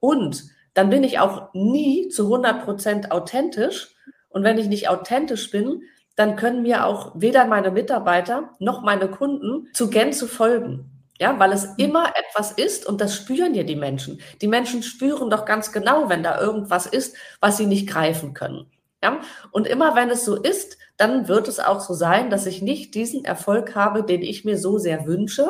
Und 0.00 0.44
dann 0.74 0.90
bin 0.90 1.04
ich 1.04 1.20
auch 1.20 1.54
nie 1.54 2.08
zu 2.08 2.24
100 2.24 2.64
Prozent 2.64 3.12
authentisch. 3.12 3.94
Und 4.28 4.44
wenn 4.44 4.58
ich 4.58 4.66
nicht 4.66 4.88
authentisch 4.88 5.50
bin, 5.50 5.82
dann 6.16 6.36
können 6.36 6.62
mir 6.62 6.84
auch 6.84 7.12
weder 7.14 7.46
meine 7.46 7.70
Mitarbeiter 7.70 8.50
noch 8.58 8.82
meine 8.82 9.08
Kunden 9.08 9.68
zu 9.72 9.88
Gänze 9.88 10.28
folgen. 10.28 10.93
Ja, 11.20 11.38
weil 11.38 11.52
es 11.52 11.68
immer 11.76 12.12
etwas 12.16 12.50
ist 12.50 12.86
und 12.86 13.00
das 13.00 13.14
spüren 13.14 13.54
ja 13.54 13.62
die 13.62 13.76
Menschen. 13.76 14.20
Die 14.40 14.48
Menschen 14.48 14.82
spüren 14.82 15.30
doch 15.30 15.44
ganz 15.44 15.70
genau, 15.70 16.08
wenn 16.08 16.24
da 16.24 16.40
irgendwas 16.40 16.86
ist, 16.86 17.16
was 17.40 17.56
sie 17.56 17.66
nicht 17.66 17.88
greifen 17.88 18.34
können. 18.34 18.66
Ja, 19.02 19.20
und 19.52 19.66
immer 19.66 19.94
wenn 19.94 20.10
es 20.10 20.24
so 20.24 20.34
ist, 20.34 20.78
dann 20.96 21.28
wird 21.28 21.46
es 21.46 21.60
auch 21.60 21.80
so 21.80 21.94
sein, 21.94 22.30
dass 22.30 22.46
ich 22.46 22.62
nicht 22.62 22.94
diesen 22.94 23.24
Erfolg 23.24 23.74
habe, 23.74 24.02
den 24.02 24.22
ich 24.22 24.44
mir 24.44 24.58
so 24.58 24.78
sehr 24.78 25.06
wünsche 25.06 25.46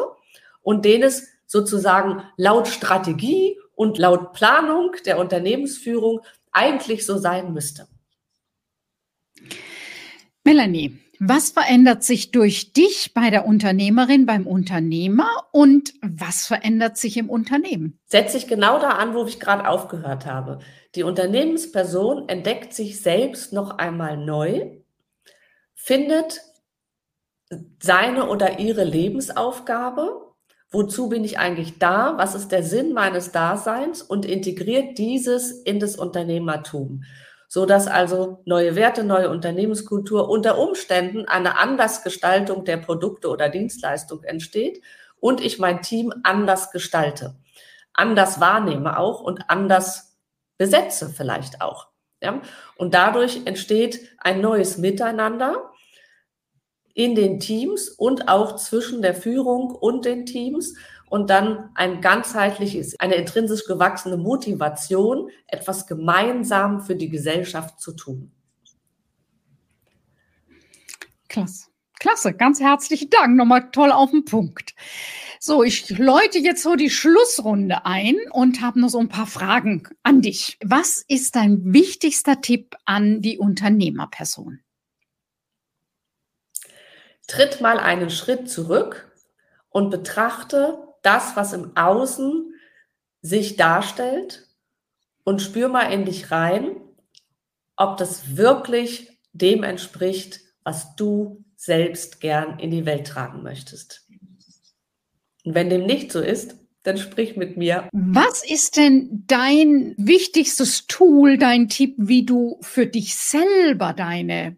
und 0.60 0.84
den 0.84 1.02
es 1.02 1.28
sozusagen 1.46 2.22
laut 2.36 2.68
Strategie 2.68 3.58
und 3.74 3.96
laut 3.96 4.32
Planung 4.32 4.92
der 5.06 5.18
Unternehmensführung 5.18 6.20
eigentlich 6.52 7.06
so 7.06 7.16
sein 7.18 7.52
müsste. 7.52 7.86
Melanie, 10.44 10.98
was 11.20 11.50
verändert 11.50 12.02
sich 12.02 12.30
durch 12.30 12.72
dich 12.72 13.12
bei 13.14 13.30
der 13.30 13.46
Unternehmerin, 13.46 14.26
beim 14.26 14.46
Unternehmer 14.46 15.28
und 15.52 15.94
was 16.02 16.46
verändert 16.46 16.96
sich 16.96 17.16
im 17.16 17.30
Unternehmen? 17.30 17.98
Setze 18.06 18.36
ich 18.36 18.46
genau 18.46 18.78
da 18.78 18.90
an, 18.90 19.14
wo 19.14 19.24
ich 19.26 19.40
gerade 19.40 19.68
aufgehört 19.68 20.26
habe. 20.26 20.58
Die 20.94 21.02
Unternehmensperson 21.02 22.28
entdeckt 22.28 22.72
sich 22.74 23.00
selbst 23.00 23.52
noch 23.52 23.78
einmal 23.78 24.16
neu, 24.16 24.78
findet 25.74 26.40
seine 27.80 28.28
oder 28.28 28.58
ihre 28.58 28.84
Lebensaufgabe, 28.84 30.34
wozu 30.70 31.08
bin 31.08 31.24
ich 31.24 31.38
eigentlich 31.38 31.78
da, 31.78 32.14
was 32.16 32.34
ist 32.34 32.48
der 32.48 32.62
Sinn 32.62 32.92
meines 32.92 33.32
Daseins 33.32 34.02
und 34.02 34.26
integriert 34.26 34.98
dieses 34.98 35.52
in 35.52 35.78
das 35.78 35.96
Unternehmertum 35.96 37.04
so 37.54 37.66
dass 37.66 37.86
also 37.86 38.42
neue 38.46 38.74
Werte, 38.74 39.04
neue 39.04 39.30
Unternehmenskultur 39.30 40.28
unter 40.28 40.58
Umständen 40.58 41.28
eine 41.28 41.56
Andersgestaltung 41.56 42.64
der 42.64 42.78
Produkte 42.78 43.28
oder 43.28 43.48
Dienstleistung 43.48 44.24
entsteht 44.24 44.82
und 45.20 45.40
ich 45.40 45.60
mein 45.60 45.80
Team 45.80 46.12
anders 46.24 46.72
gestalte, 46.72 47.36
anders 47.92 48.40
wahrnehme 48.40 48.98
auch 48.98 49.20
und 49.20 49.50
anders 49.50 50.16
besetze 50.58 51.08
vielleicht 51.08 51.60
auch. 51.60 51.90
Ja? 52.20 52.42
Und 52.74 52.92
dadurch 52.92 53.42
entsteht 53.44 54.00
ein 54.18 54.40
neues 54.40 54.76
Miteinander 54.78 55.70
in 56.92 57.14
den 57.14 57.38
Teams 57.38 57.88
und 57.88 58.26
auch 58.26 58.56
zwischen 58.56 59.00
der 59.00 59.14
Führung 59.14 59.70
und 59.70 60.06
den 60.06 60.26
Teams 60.26 60.74
und 61.08 61.30
dann 61.30 61.70
ein 61.74 62.00
ganzheitliches, 62.00 62.98
eine 62.98 63.14
intrinsisch 63.14 63.66
gewachsene 63.66 64.16
Motivation, 64.16 65.30
etwas 65.46 65.86
gemeinsam 65.86 66.80
für 66.80 66.96
die 66.96 67.08
Gesellschaft 67.08 67.80
zu 67.80 67.92
tun. 67.92 68.32
Klasse. 71.28 71.66
Klasse, 72.00 72.34
ganz 72.34 72.60
herzlichen 72.60 73.08
Dank. 73.08 73.36
Nochmal 73.36 73.70
toll 73.70 73.90
auf 73.90 74.10
den 74.10 74.24
Punkt. 74.24 74.74
So, 75.40 75.62
ich 75.62 75.90
läute 75.90 76.38
jetzt 76.38 76.62
so 76.62 76.74
die 76.74 76.90
Schlussrunde 76.90 77.84
ein 77.84 78.16
und 78.30 78.60
habe 78.60 78.80
noch 78.80 78.88
so 78.88 78.98
ein 78.98 79.08
paar 79.08 79.26
Fragen 79.26 79.88
an 80.02 80.20
dich. 80.20 80.58
Was 80.62 81.04
ist 81.06 81.36
dein 81.36 81.72
wichtigster 81.72 82.40
Tipp 82.40 82.76
an 82.84 83.20
die 83.20 83.38
Unternehmerperson? 83.38 84.60
Tritt 87.26 87.60
mal 87.60 87.78
einen 87.78 88.10
Schritt 88.10 88.50
zurück 88.50 89.10
und 89.70 89.90
betrachte 89.90 90.93
das, 91.04 91.36
was 91.36 91.52
im 91.52 91.76
Außen 91.76 92.54
sich 93.22 93.56
darstellt 93.56 94.48
und 95.24 95.40
spür 95.40 95.68
mal 95.68 95.92
in 95.92 96.04
dich 96.04 96.30
rein, 96.30 96.76
ob 97.76 97.96
das 97.96 98.36
wirklich 98.36 99.10
dem 99.32 99.62
entspricht, 99.62 100.40
was 100.62 100.96
du 100.96 101.44
selbst 101.56 102.20
gern 102.20 102.58
in 102.58 102.70
die 102.70 102.86
Welt 102.86 103.06
tragen 103.06 103.42
möchtest. 103.42 104.06
Und 105.44 105.54
wenn 105.54 105.70
dem 105.70 105.86
nicht 105.86 106.12
so 106.12 106.20
ist, 106.20 106.56
dann 106.84 106.98
sprich 106.98 107.36
mit 107.36 107.56
mir. 107.56 107.88
Was 107.92 108.44
ist 108.44 108.76
denn 108.76 109.24
dein 109.26 109.94
wichtigstes 109.96 110.86
Tool, 110.86 111.38
dein 111.38 111.68
Tipp, 111.68 111.94
wie 111.98 112.24
du 112.24 112.58
für 112.60 112.86
dich 112.86 113.16
selber 113.16 113.94
deine 113.94 114.56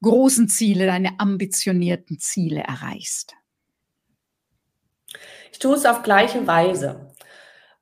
großen 0.00 0.48
Ziele, 0.48 0.86
deine 0.86 1.18
ambitionierten 1.18 2.18
Ziele 2.20 2.60
erreichst? 2.60 3.34
Ich 5.52 5.58
tue 5.58 5.74
es 5.74 5.86
auf 5.86 6.02
gleiche 6.02 6.46
Weise. 6.46 7.12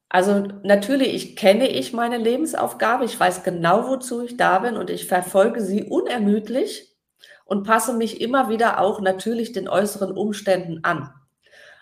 Also 0.09 0.49
natürlich 0.63 1.15
ich 1.15 1.37
kenne 1.37 1.69
ich 1.69 1.93
meine 1.93 2.19
Lebensaufgabe, 2.19 3.05
ich 3.05 3.19
weiß 3.19 3.43
genau, 3.43 3.89
wozu 3.89 4.23
ich 4.23 4.37
da 4.37 4.61
bin 4.61 4.77
und 4.77 4.91
ich 4.91 5.07
verfolge 5.07 5.61
sie 5.61 5.85
unermüdlich 5.85 6.95
und 7.45 7.65
passe 7.65 7.95
mich 7.95 8.21
immer 8.21 8.49
wieder 8.49 8.81
auch 8.81 9.01
natürlich 9.01 9.53
den 9.53 9.69
äußeren 9.69 10.13
Umständen 10.13 10.85
an. 10.85 11.11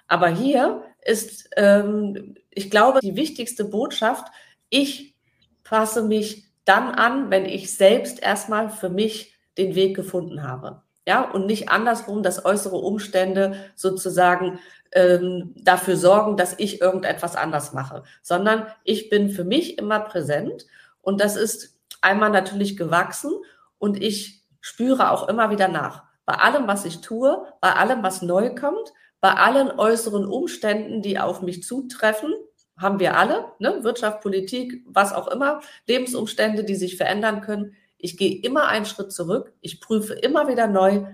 Aber 0.09 0.29
hier 0.29 0.83
ist, 1.05 1.49
ähm, 1.57 2.37
ich 2.51 2.71
glaube, 2.71 3.01
die 3.01 3.17
wichtigste 3.17 3.65
Botschaft, 3.65 4.27
ich 4.71 5.17
passe 5.65 6.03
mich 6.03 6.45
dann 6.65 6.91
an, 6.91 7.31
wenn 7.31 7.47
ich 7.47 7.77
selbst 7.77 8.23
erstmal 8.23 8.71
für 8.71 8.91
mich 8.91 9.37
den 9.59 9.75
Weg 9.75 9.97
gefunden 9.97 10.43
habe. 10.43 10.84
Ja, 11.07 11.31
und 11.31 11.47
nicht 11.47 11.69
andersrum, 11.69 12.23
dass 12.23 12.45
äußere 12.45 12.77
Umstände 12.77 13.57
sozusagen 13.75 14.59
ähm, 14.93 15.53
dafür 15.57 15.97
sorgen, 15.97 16.37
dass 16.37 16.59
ich 16.59 16.81
irgendetwas 16.81 17.37
anders 17.37 17.73
mache, 17.73 18.05
sondern 18.23 18.67
ich 18.85 19.11
bin 19.11 19.29
für 19.31 19.45
mich 19.45 19.77
immer 19.79 20.01
präsent 20.01 20.67
und 21.03 21.21
das 21.21 21.37
ist 21.37 21.77
einmal 22.01 22.31
natürlich 22.31 22.77
gewachsen 22.77 23.33
und 23.79 24.03
ich 24.03 24.45
spüre 24.61 25.11
auch 25.11 25.29
immer 25.29 25.51
wieder 25.51 25.69
nach. 25.69 26.05
Bei 26.25 26.35
allem, 26.35 26.67
was 26.67 26.87
ich 26.87 27.01
tue, 27.03 27.45
bei 27.61 27.75
allem, 27.75 28.03
was 28.03 28.23
neu 28.23 28.55
kommt, 28.55 28.93
bei 29.21 29.33
allen 29.33 29.71
äußeren 29.79 30.27
Umständen, 30.27 31.03
die 31.03 31.19
auf 31.19 31.43
mich 31.43 31.63
zutreffen, 31.63 32.33
haben 32.77 32.99
wir 32.99 33.17
alle, 33.17 33.45
ne? 33.59 33.85
Wirtschaft, 33.85 34.21
Politik, 34.21 34.85
was 34.87 35.13
auch 35.13 35.29
immer, 35.29 35.61
Lebensumstände, 35.87 36.65
die 36.65 36.75
sich 36.75 36.97
verändern 36.97 37.41
können. 37.41 37.75
Ich 37.99 38.17
gehe 38.17 38.41
immer 38.43 38.69
einen 38.69 38.85
Schritt 38.85 39.13
zurück, 39.13 39.53
ich 39.61 39.81
prüfe 39.81 40.15
immer 40.15 40.49
wieder 40.49 40.67
neu, 40.67 41.05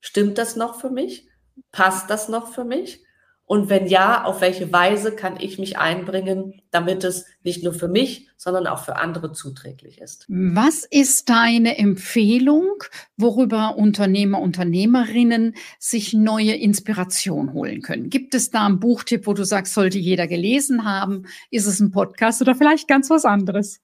stimmt 0.00 0.38
das 0.38 0.56
noch 0.56 0.80
für 0.80 0.90
mich? 0.90 1.28
Passt 1.72 2.08
das 2.10 2.28
noch 2.28 2.52
für 2.52 2.64
mich? 2.64 3.04
Und 3.50 3.68
wenn 3.68 3.88
ja, 3.88 4.22
auf 4.22 4.42
welche 4.42 4.72
Weise 4.72 5.10
kann 5.10 5.36
ich 5.36 5.58
mich 5.58 5.76
einbringen, 5.76 6.62
damit 6.70 7.02
es 7.02 7.26
nicht 7.42 7.64
nur 7.64 7.74
für 7.74 7.88
mich, 7.88 8.28
sondern 8.36 8.68
auch 8.68 8.84
für 8.84 8.94
andere 8.94 9.32
zuträglich 9.32 10.00
ist? 10.00 10.24
Was 10.28 10.84
ist 10.88 11.28
deine 11.28 11.76
Empfehlung, 11.76 12.68
worüber 13.16 13.76
Unternehmer, 13.76 14.40
Unternehmerinnen 14.40 15.56
sich 15.80 16.14
neue 16.14 16.54
Inspiration 16.54 17.52
holen 17.52 17.82
können? 17.82 18.08
Gibt 18.08 18.36
es 18.36 18.50
da 18.50 18.64
einen 18.64 18.78
Buchtipp, 18.78 19.26
wo 19.26 19.34
du 19.34 19.44
sagst, 19.44 19.74
sollte 19.74 19.98
jeder 19.98 20.28
gelesen 20.28 20.84
haben? 20.84 21.26
Ist 21.50 21.66
es 21.66 21.80
ein 21.80 21.90
Podcast 21.90 22.40
oder 22.42 22.54
vielleicht 22.54 22.86
ganz 22.86 23.10
was 23.10 23.24
anderes? 23.24 23.80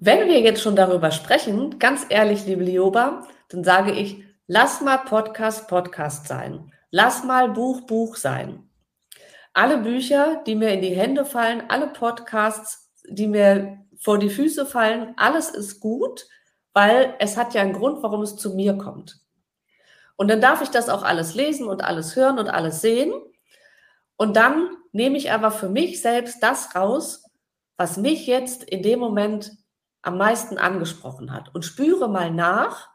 Wenn 0.00 0.28
wir 0.28 0.40
jetzt 0.40 0.62
schon 0.62 0.76
darüber 0.76 1.10
sprechen, 1.10 1.80
ganz 1.80 2.06
ehrlich, 2.08 2.46
liebe 2.46 2.62
Lioba, 2.62 3.26
dann 3.48 3.64
sage 3.64 3.90
ich, 3.90 4.22
lass 4.46 4.80
mal 4.80 4.98
Podcast 4.98 5.66
Podcast 5.66 6.28
sein. 6.28 6.72
Lass 6.92 7.24
mal 7.24 7.48
Buch 7.48 7.80
Buch 7.80 8.14
sein. 8.14 8.70
Alle 9.54 9.78
Bücher, 9.78 10.40
die 10.46 10.54
mir 10.54 10.70
in 10.70 10.82
die 10.82 10.94
Hände 10.94 11.24
fallen, 11.24 11.64
alle 11.68 11.88
Podcasts, 11.88 12.92
die 13.08 13.26
mir 13.26 13.84
vor 13.98 14.20
die 14.20 14.30
Füße 14.30 14.66
fallen, 14.66 15.14
alles 15.16 15.50
ist 15.50 15.80
gut, 15.80 16.28
weil 16.74 17.14
es 17.18 17.36
hat 17.36 17.54
ja 17.54 17.62
einen 17.62 17.72
Grund, 17.72 18.00
warum 18.00 18.22
es 18.22 18.36
zu 18.36 18.54
mir 18.54 18.78
kommt. 18.78 19.18
Und 20.14 20.28
dann 20.28 20.40
darf 20.40 20.62
ich 20.62 20.68
das 20.68 20.88
auch 20.88 21.02
alles 21.02 21.34
lesen 21.34 21.66
und 21.66 21.82
alles 21.82 22.14
hören 22.14 22.38
und 22.38 22.48
alles 22.48 22.82
sehen. 22.82 23.12
Und 24.16 24.36
dann 24.36 24.76
nehme 24.92 25.16
ich 25.16 25.32
aber 25.32 25.50
für 25.50 25.68
mich 25.68 26.00
selbst 26.00 26.40
das 26.40 26.76
raus, 26.76 27.24
was 27.76 27.96
mich 27.96 28.28
jetzt 28.28 28.62
in 28.62 28.84
dem 28.84 29.00
Moment 29.00 29.57
am 30.02 30.18
meisten 30.18 30.58
angesprochen 30.58 31.32
hat 31.32 31.54
und 31.54 31.64
spüre 31.64 32.08
mal 32.08 32.30
nach, 32.30 32.88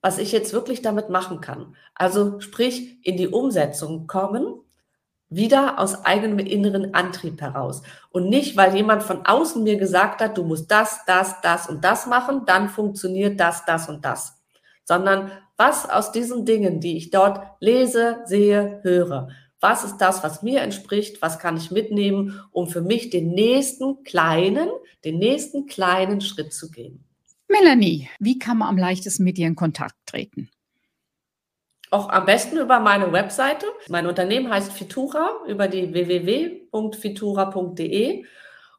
was 0.00 0.18
ich 0.18 0.32
jetzt 0.32 0.52
wirklich 0.52 0.82
damit 0.82 1.10
machen 1.10 1.40
kann. 1.40 1.76
Also 1.94 2.40
sprich, 2.40 2.98
in 3.06 3.16
die 3.16 3.28
Umsetzung 3.28 4.06
kommen, 4.06 4.60
wieder 5.28 5.78
aus 5.78 6.04
eigenem 6.04 6.38
inneren 6.40 6.94
Antrieb 6.94 7.40
heraus. 7.40 7.82
Und 8.10 8.28
nicht, 8.28 8.56
weil 8.56 8.74
jemand 8.74 9.02
von 9.02 9.24
außen 9.24 9.62
mir 9.62 9.76
gesagt 9.76 10.20
hat, 10.20 10.36
du 10.36 10.44
musst 10.44 10.70
das, 10.70 11.04
das, 11.06 11.40
das 11.40 11.68
und 11.68 11.84
das 11.84 12.06
machen, 12.06 12.42
dann 12.44 12.68
funktioniert 12.68 13.40
das, 13.40 13.64
das 13.64 13.88
und 13.88 14.04
das. 14.04 14.42
Sondern 14.84 15.30
was 15.56 15.88
aus 15.88 16.12
diesen 16.12 16.44
Dingen, 16.44 16.80
die 16.80 16.96
ich 16.96 17.10
dort 17.10 17.40
lese, 17.60 18.20
sehe, 18.26 18.80
höre, 18.82 19.28
was 19.62 19.84
ist 19.84 19.96
das, 19.98 20.22
was 20.22 20.42
mir 20.42 20.60
entspricht, 20.60 21.22
was 21.22 21.38
kann 21.38 21.56
ich 21.56 21.70
mitnehmen, 21.70 22.38
um 22.50 22.68
für 22.68 22.82
mich 22.82 23.08
den 23.10 23.30
nächsten 23.30 24.02
kleinen, 24.02 24.68
den 25.04 25.18
nächsten 25.18 25.66
kleinen 25.66 26.20
Schritt 26.20 26.52
zu 26.52 26.70
gehen. 26.70 27.04
Melanie, 27.48 28.10
wie 28.18 28.38
kann 28.38 28.58
man 28.58 28.68
am 28.68 28.76
leichtesten 28.76 29.24
mit 29.24 29.38
dir 29.38 29.46
in 29.46 29.56
Kontakt 29.56 29.94
treten? 30.06 30.50
Auch 31.90 32.08
am 32.08 32.24
besten 32.24 32.56
über 32.56 32.80
meine 32.80 33.12
Webseite. 33.12 33.66
Mein 33.88 34.06
Unternehmen 34.06 34.50
heißt 34.50 34.72
Fitura 34.72 35.30
über 35.46 35.68
die 35.68 35.92
www.fitura.de 35.92 38.24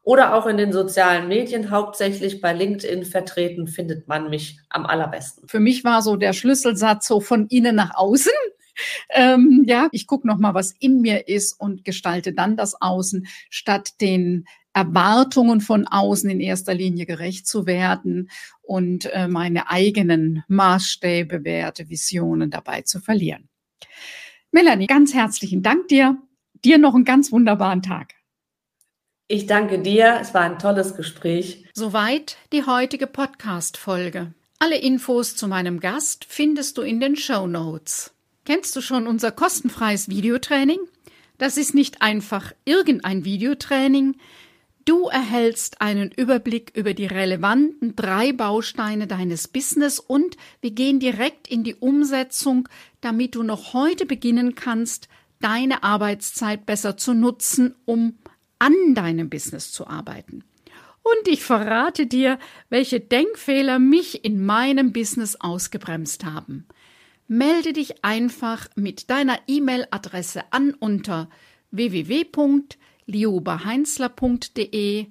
oder 0.02 0.34
auch 0.34 0.46
in 0.46 0.56
den 0.58 0.72
sozialen 0.72 1.28
Medien, 1.28 1.70
hauptsächlich 1.70 2.42
bei 2.42 2.52
LinkedIn 2.52 3.04
vertreten, 3.04 3.68
findet 3.68 4.06
man 4.06 4.28
mich 4.28 4.58
am 4.68 4.84
allerbesten. 4.84 5.48
Für 5.48 5.60
mich 5.60 5.82
war 5.82 6.02
so 6.02 6.16
der 6.16 6.34
Schlüsselsatz 6.34 7.06
so 7.06 7.20
von 7.20 7.46
innen 7.46 7.76
nach 7.76 7.94
außen. 7.94 8.32
Ähm, 9.10 9.64
ja, 9.66 9.88
ich 9.92 10.06
gucke 10.06 10.26
noch 10.26 10.38
mal, 10.38 10.54
was 10.54 10.72
in 10.72 11.00
mir 11.00 11.28
ist 11.28 11.52
und 11.58 11.84
gestalte 11.84 12.32
dann 12.32 12.56
das 12.56 12.80
Außen, 12.80 13.26
statt 13.50 14.00
den 14.00 14.46
Erwartungen 14.72 15.60
von 15.60 15.86
außen 15.86 16.28
in 16.28 16.40
erster 16.40 16.74
Linie 16.74 17.06
gerecht 17.06 17.46
zu 17.46 17.66
werden 17.66 18.30
und 18.60 19.06
äh, 19.06 19.28
meine 19.28 19.70
eigenen 19.70 20.42
Maßstäbe, 20.48 21.44
Werte, 21.44 21.88
Visionen 21.88 22.50
dabei 22.50 22.82
zu 22.82 23.00
verlieren. 23.00 23.48
Melanie, 24.50 24.86
ganz 24.86 25.14
herzlichen 25.14 25.62
Dank 25.62 25.88
dir. 25.88 26.18
Dir 26.64 26.78
noch 26.78 26.94
einen 26.94 27.04
ganz 27.04 27.30
wunderbaren 27.30 27.82
Tag. 27.82 28.14
Ich 29.26 29.46
danke 29.46 29.80
dir. 29.80 30.18
Es 30.20 30.34
war 30.34 30.42
ein 30.42 30.58
tolles 30.58 30.96
Gespräch. 30.96 31.64
Soweit 31.72 32.36
die 32.52 32.64
heutige 32.64 33.06
Podcast-Folge. 33.06 34.34
Alle 34.58 34.78
Infos 34.78 35.36
zu 35.36 35.48
meinem 35.48 35.80
Gast 35.80 36.24
findest 36.28 36.78
du 36.78 36.82
in 36.82 37.00
den 37.00 37.16
Show 37.16 37.46
Notes. 37.46 38.13
Kennst 38.44 38.76
du 38.76 38.82
schon 38.82 39.06
unser 39.06 39.32
kostenfreies 39.32 40.10
Videotraining? 40.10 40.78
Das 41.38 41.56
ist 41.56 41.74
nicht 41.74 42.02
einfach 42.02 42.52
irgendein 42.66 43.24
Videotraining. 43.24 44.16
Du 44.84 45.08
erhältst 45.08 45.80
einen 45.80 46.12
Überblick 46.12 46.70
über 46.74 46.92
die 46.92 47.06
relevanten 47.06 47.96
drei 47.96 48.32
Bausteine 48.32 49.06
deines 49.06 49.48
Business 49.48 49.98
und 49.98 50.36
wir 50.60 50.72
gehen 50.72 51.00
direkt 51.00 51.48
in 51.48 51.64
die 51.64 51.74
Umsetzung, 51.74 52.68
damit 53.00 53.34
du 53.34 53.42
noch 53.42 53.72
heute 53.72 54.04
beginnen 54.04 54.54
kannst, 54.54 55.08
deine 55.40 55.82
Arbeitszeit 55.82 56.66
besser 56.66 56.98
zu 56.98 57.14
nutzen, 57.14 57.74
um 57.86 58.18
an 58.58 58.74
deinem 58.94 59.30
Business 59.30 59.72
zu 59.72 59.86
arbeiten. 59.86 60.44
Und 61.02 61.28
ich 61.28 61.42
verrate 61.42 62.06
dir, 62.06 62.38
welche 62.68 63.00
Denkfehler 63.00 63.78
mich 63.78 64.22
in 64.22 64.44
meinem 64.44 64.92
Business 64.92 65.36
ausgebremst 65.36 66.26
haben. 66.26 66.66
Melde 67.26 67.72
dich 67.72 68.04
einfach 68.04 68.68
mit 68.74 69.10
deiner 69.10 69.38
E-Mail-Adresse 69.46 70.52
an 70.52 70.74
unter 70.74 71.28
www 71.70 72.24
liobaheinzler.de 73.06 75.06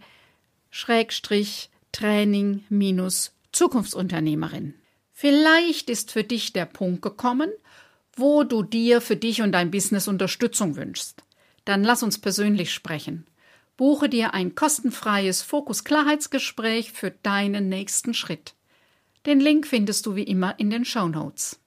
Schrägstrich 0.69 1.69
Training 1.91 2.63
minus 2.69 3.35
Zukunftsunternehmerin. 3.51 4.75
Vielleicht 5.11 5.89
ist 5.89 6.11
für 6.11 6.23
dich 6.23 6.53
der 6.53 6.65
Punkt 6.65 7.01
gekommen, 7.03 7.51
wo 8.15 8.43
du 8.43 8.63
dir 8.63 9.01
für 9.01 9.15
dich 9.15 9.41
und 9.41 9.51
dein 9.51 9.69
Business 9.69 10.07
Unterstützung 10.07 10.75
wünschst. 10.75 11.23
Dann 11.65 11.83
lass 11.83 12.03
uns 12.03 12.19
persönlich 12.19 12.73
sprechen. 12.73 13.27
Buche 13.77 14.09
dir 14.09 14.33
ein 14.33 14.55
kostenfreies 14.55 15.43
Fokus-Klarheitsgespräch 15.43 16.91
für 16.91 17.11
deinen 17.11 17.69
nächsten 17.69 18.13
Schritt. 18.13 18.55
Den 19.25 19.39
Link 19.39 19.67
findest 19.67 20.05
du 20.05 20.15
wie 20.15 20.23
immer 20.23 20.59
in 20.59 20.69
den 20.69 20.85
Show 20.85 21.07
Notes. 21.07 21.59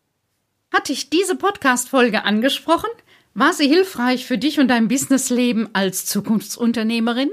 Hat 0.77 0.91
dich 0.91 1.09
diese 1.09 1.37
Podcast-Folge 1.37 2.25
angesprochen? 2.25 2.91
War 3.33 3.55
sie 3.55 3.67
hilfreich 3.67 4.27
für 4.27 4.37
dich 4.37 4.61
und 4.61 4.69
dein 4.69 4.89
Businessleben 4.89 5.71
als 5.73 6.05
Zukunftsunternehmerin? 6.05 7.31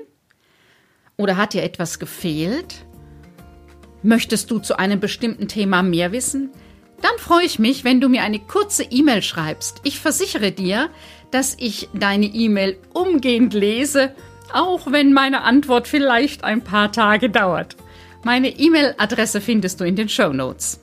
Oder 1.18 1.36
hat 1.36 1.54
dir 1.54 1.62
etwas 1.62 2.00
gefehlt? 2.00 2.86
Möchtest 4.02 4.50
du 4.50 4.60
zu 4.60 4.80
einem 4.80 5.02
bestimmten 5.02 5.50
Thema 5.50 5.84
mehr 5.84 6.14
wissen? 6.14 6.52
Dann 7.02 7.18
freue 7.18 7.46
ich 7.46 7.60
mich, 7.60 7.84
wenn 7.84 8.00
du 8.00 8.08
mir 8.08 8.22
eine 8.22 8.40
kurze 8.40 8.84
E-Mail 8.84 9.22
schreibst. 9.22 9.82
Ich 9.84 10.00
versichere 10.00 10.54
dir, 10.54 10.90
dass 11.30 11.58
ich 11.60 11.90
deine 11.94 12.28
E-Mail 12.28 12.78
umgehend 12.94 13.54
lese, 13.54 14.16
auch 14.54 14.90
wenn 14.90 15.12
meine 15.12 15.42
Antwort 15.42 15.90
vielleicht 15.90 16.46
ein 16.46 16.64
paar 16.64 16.94
Tage 16.94 17.30
dauert. 17.30 17.76
Meine 18.24 18.58
E-Mail-Adresse 18.58 19.42
findest 19.42 19.82
du 19.82 19.84
in 19.84 19.98
den 19.98 20.08
Show 20.08 20.32
Notes. 20.32 20.80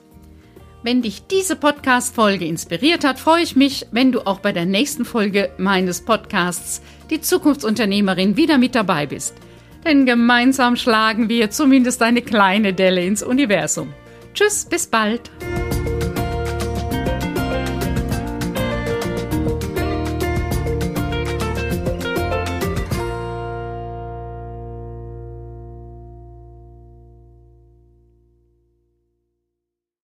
Wenn 0.83 1.03
dich 1.03 1.27
diese 1.27 1.55
Podcast-Folge 1.55 2.45
inspiriert 2.45 3.03
hat, 3.03 3.19
freue 3.19 3.43
ich 3.43 3.55
mich, 3.55 3.85
wenn 3.91 4.11
du 4.11 4.25
auch 4.25 4.39
bei 4.39 4.51
der 4.51 4.65
nächsten 4.65 5.05
Folge 5.05 5.51
meines 5.57 6.01
Podcasts 6.01 6.81
Die 7.11 7.21
Zukunftsunternehmerin 7.21 8.35
wieder 8.35 8.57
mit 8.57 8.73
dabei 8.73 9.05
bist. 9.05 9.35
Denn 9.85 10.07
gemeinsam 10.07 10.75
schlagen 10.75 11.29
wir 11.29 11.51
zumindest 11.51 12.01
eine 12.01 12.23
kleine 12.23 12.73
Delle 12.73 13.05
ins 13.05 13.21
Universum. 13.21 13.93
Tschüss, 14.33 14.65
bis 14.65 14.87
bald. 14.87 15.29